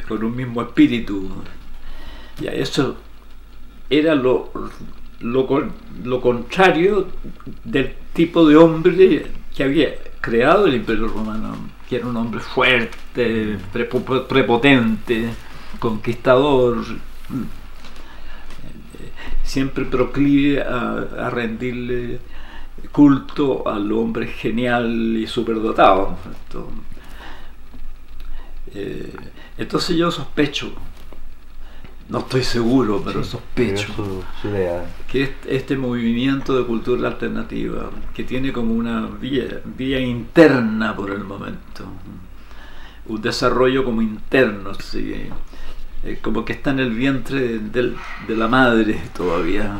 con 0.07 0.25
un 0.25 0.37
mismo 0.37 0.61
espíritu. 0.63 1.31
Y 2.41 2.49
eso 2.49 2.97
era 3.89 4.15
lo, 4.15 4.51
lo 5.21 6.21
contrario 6.21 7.09
del 7.65 7.95
tipo 8.13 8.47
de 8.47 8.57
hombre 8.57 9.27
que 9.55 9.63
había 9.63 9.95
creado 10.21 10.67
el 10.67 10.75
Imperio 10.75 11.09
Romano 11.09 11.80
que 11.91 11.97
era 11.97 12.07
un 12.07 12.17
hombre 12.17 12.39
fuerte, 12.39 13.59
prepotente, 14.29 15.29
conquistador, 15.81 16.85
siempre 19.43 19.85
proclive 19.85 20.63
a, 20.63 21.29
rendirle 21.31 22.21
culto 22.93 23.69
al 23.69 23.91
hombre 23.91 24.29
genial 24.29 25.17
y 25.17 25.27
superdotado. 25.27 26.17
Eh, 28.73 29.13
entonces 29.59 29.97
yo 29.97 30.13
sospecho, 30.13 30.73
no 32.11 32.19
estoy 32.19 32.43
seguro, 32.43 33.03
pero 33.05 33.23
sospecho. 33.23 34.25
que 35.07 35.35
este 35.47 35.77
movimiento 35.77 36.59
de 36.59 36.67
cultura 36.67 37.09
alternativa, 37.09 37.91
que 38.13 38.25
tiene 38.25 38.53
como 38.53 38.75
una 38.75 39.07
vía, 39.07 39.63
vía 39.65 40.01
interna 40.01 40.95
por 40.97 41.11
el 41.13 41.23
momento, 41.23 41.85
un 43.07 43.23
desarrollo 43.23 43.85
como 43.85 44.03
interno, 44.03 44.73
eh, 44.95 46.19
como 46.21 46.45
que 46.45 46.55
está 46.55 46.71
en 46.71 46.81
el 46.81 46.91
vientre 46.91 47.59
de 47.59 48.37
la 48.37 48.49
madre 48.49 49.01
todavía. 49.17 49.79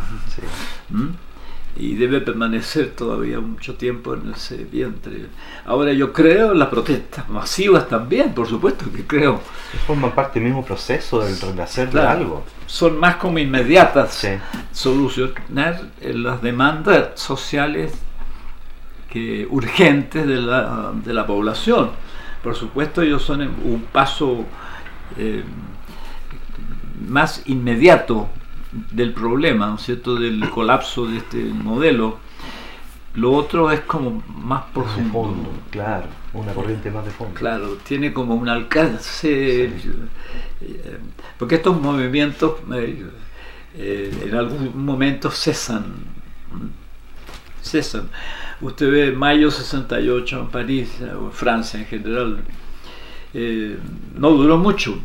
¿Mm? 0.91 1.30
Y 1.77 1.95
debe 1.95 2.21
permanecer 2.21 2.91
todavía 2.91 3.41
mucho 3.41 3.75
tiempo 3.75 4.15
en 4.15 4.33
ese 4.33 4.65
vientre. 4.65 5.27
Ahora 5.65 5.93
yo 5.93 6.13
creo 6.13 6.53
en 6.53 6.59
las 6.59 6.69
protestas 6.69 7.29
masivas 7.29 7.89
también, 7.89 8.35
por 8.35 8.49
supuesto 8.49 8.91
que 8.93 9.07
creo. 9.07 9.41
Forman 9.87 10.13
parte 10.13 10.41
del 10.41 10.49
mismo 10.49 10.65
proceso 10.65 11.21
del 11.21 11.41
renacer 11.41 11.91
de 11.91 12.01
algo. 12.01 12.45
Son 12.67 12.99
más 12.99 13.17
como 13.17 13.39
inmediatas 13.39 14.27
solucionar 14.73 15.81
las 16.01 16.43
demandas 16.43 17.21
sociales 17.21 17.93
que 19.09 19.47
urgentes 19.51 20.27
de 20.27 20.37
la, 20.37 20.93
de 20.95 21.15
la 21.15 21.27
población. 21.27 21.91
Por 22.43 22.55
supuesto 22.57 23.03
ellos 23.03 23.23
son 23.23 23.43
un 23.43 23.87
paso 23.93 24.45
eh, 25.19 25.43
más 27.09 27.43
inmediato 27.47 28.29
del 28.73 29.13
problema, 29.13 29.67
¿no 29.69 29.77
es 29.77 29.83
cierto?, 29.83 30.15
del 30.15 30.49
colapso 30.51 31.07
de 31.07 31.19
este 31.19 31.45
modelo. 31.45 32.19
Lo 33.15 33.33
otro 33.33 33.71
es 33.73 33.81
como 33.81 34.23
más 34.29 34.65
profundo. 34.73 35.51
claro, 35.71 36.07
una 36.33 36.53
corriente 36.53 36.91
más 36.91 37.05
de 37.05 37.11
fondo. 37.11 37.35
Claro, 37.35 37.77
tiene 37.83 38.13
como 38.13 38.37
un 38.37 38.49
alcance, 38.49 39.65
eh, 39.65 40.99
porque 41.37 41.57
estos 41.57 41.81
movimientos 41.81 42.61
eh, 42.73 43.05
eh, 43.75 44.27
en 44.27 44.35
algún 44.37 44.85
momento 44.85 45.31
cesan, 45.31 45.87
cesan. 47.61 48.09
Usted 48.61 48.91
ve 48.91 49.13
mayo 49.13 49.51
68 49.51 50.41
en 50.41 50.49
París, 50.49 50.91
o 51.01 51.27
en 51.27 51.33
Francia 51.33 51.81
en 51.81 51.87
general, 51.87 52.45
no 54.15 54.31
duró 54.31 54.57
mucho, 54.59 55.01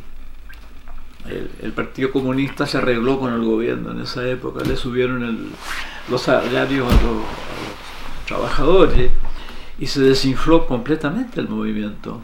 el, 1.30 1.72
Partido 1.72 2.12
Comunista 2.12 2.66
se 2.66 2.78
arregló 2.78 3.20
con 3.20 3.34
el 3.34 3.44
gobierno 3.44 3.92
en 3.92 4.02
esa 4.02 4.28
época, 4.28 4.64
le 4.64 4.76
subieron 4.76 5.52
los 6.10 6.22
salarios 6.22 6.88
a 6.88 7.04
los, 7.04 7.24
trabajadores 8.26 9.12
y 9.78 9.86
se 9.86 10.02
desinfló 10.02 10.66
completamente 10.66 11.40
el 11.40 11.48
movimiento. 11.48 12.22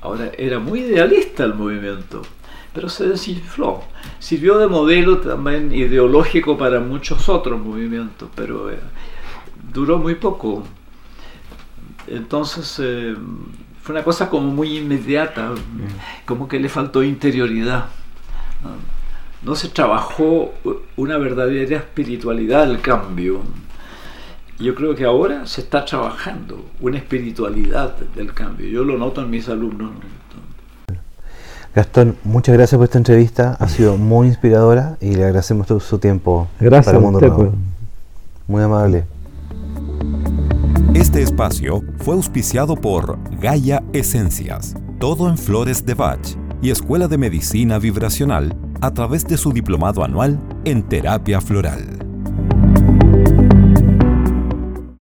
Ahora, 0.00 0.30
era 0.36 0.58
muy 0.58 0.80
idealista 0.80 1.44
el 1.44 1.54
movimiento, 1.54 2.22
pero 2.74 2.88
se 2.88 3.08
desinfló. 3.08 3.82
Sirvió 4.18 4.58
de 4.58 4.66
modelo 4.66 5.18
también 5.18 5.72
ideológico 5.72 6.58
para 6.58 6.80
muchos 6.80 7.28
otros 7.28 7.60
movimientos, 7.60 8.28
pero 8.34 8.70
eh, 8.70 8.78
duró 9.72 9.98
muy 9.98 10.16
poco. 10.16 10.64
Entonces, 12.08 12.78
eh, 12.82 13.14
fue 13.82 13.94
una 13.94 14.04
cosa 14.04 14.30
como 14.30 14.50
muy 14.50 14.78
inmediata, 14.78 15.50
mm. 15.50 16.24
como 16.24 16.46
que 16.48 16.60
le 16.60 16.68
faltó 16.68 17.02
interioridad. 17.02 17.86
No 19.42 19.56
se 19.56 19.68
trabajó 19.68 20.54
una 20.96 21.18
verdadera 21.18 21.78
espiritualidad 21.78 22.68
del 22.68 22.80
cambio. 22.80 23.40
Yo 24.60 24.76
creo 24.76 24.94
que 24.94 25.04
ahora 25.04 25.46
se 25.46 25.62
está 25.62 25.84
trabajando 25.84 26.64
una 26.80 26.98
espiritualidad 26.98 27.96
del 28.14 28.32
cambio. 28.32 28.68
Yo 28.68 28.84
lo 28.84 28.96
noto 28.96 29.20
en 29.22 29.30
mis 29.30 29.48
alumnos. 29.48 29.90
Gastón, 31.74 32.16
muchas 32.22 32.54
gracias 32.54 32.76
por 32.76 32.84
esta 32.84 32.98
entrevista. 32.98 33.56
Ha 33.58 33.66
sido 33.66 33.96
muy 33.96 34.28
inspiradora 34.28 34.96
y 35.00 35.16
le 35.16 35.24
agradecemos 35.24 35.66
todo 35.66 35.80
su 35.80 35.98
tiempo 35.98 36.46
gracias 36.60 36.84
para 36.84 36.98
el 36.98 37.02
mundo 37.02 37.18
pues. 37.34 37.50
Muy 38.46 38.62
amable. 38.62 39.04
Este 40.94 41.22
espacio 41.22 41.82
fue 42.00 42.14
auspiciado 42.14 42.76
por 42.76 43.18
Gaia 43.40 43.82
Esencias, 43.94 44.74
todo 45.00 45.30
en 45.30 45.38
flores 45.38 45.86
de 45.86 45.94
Bach 45.94 46.20
y 46.60 46.68
Escuela 46.68 47.08
de 47.08 47.16
Medicina 47.16 47.78
Vibracional 47.78 48.54
a 48.82 48.92
través 48.92 49.24
de 49.24 49.38
su 49.38 49.52
diplomado 49.52 50.04
anual 50.04 50.38
en 50.66 50.82
terapia 50.82 51.40
floral. 51.40 52.11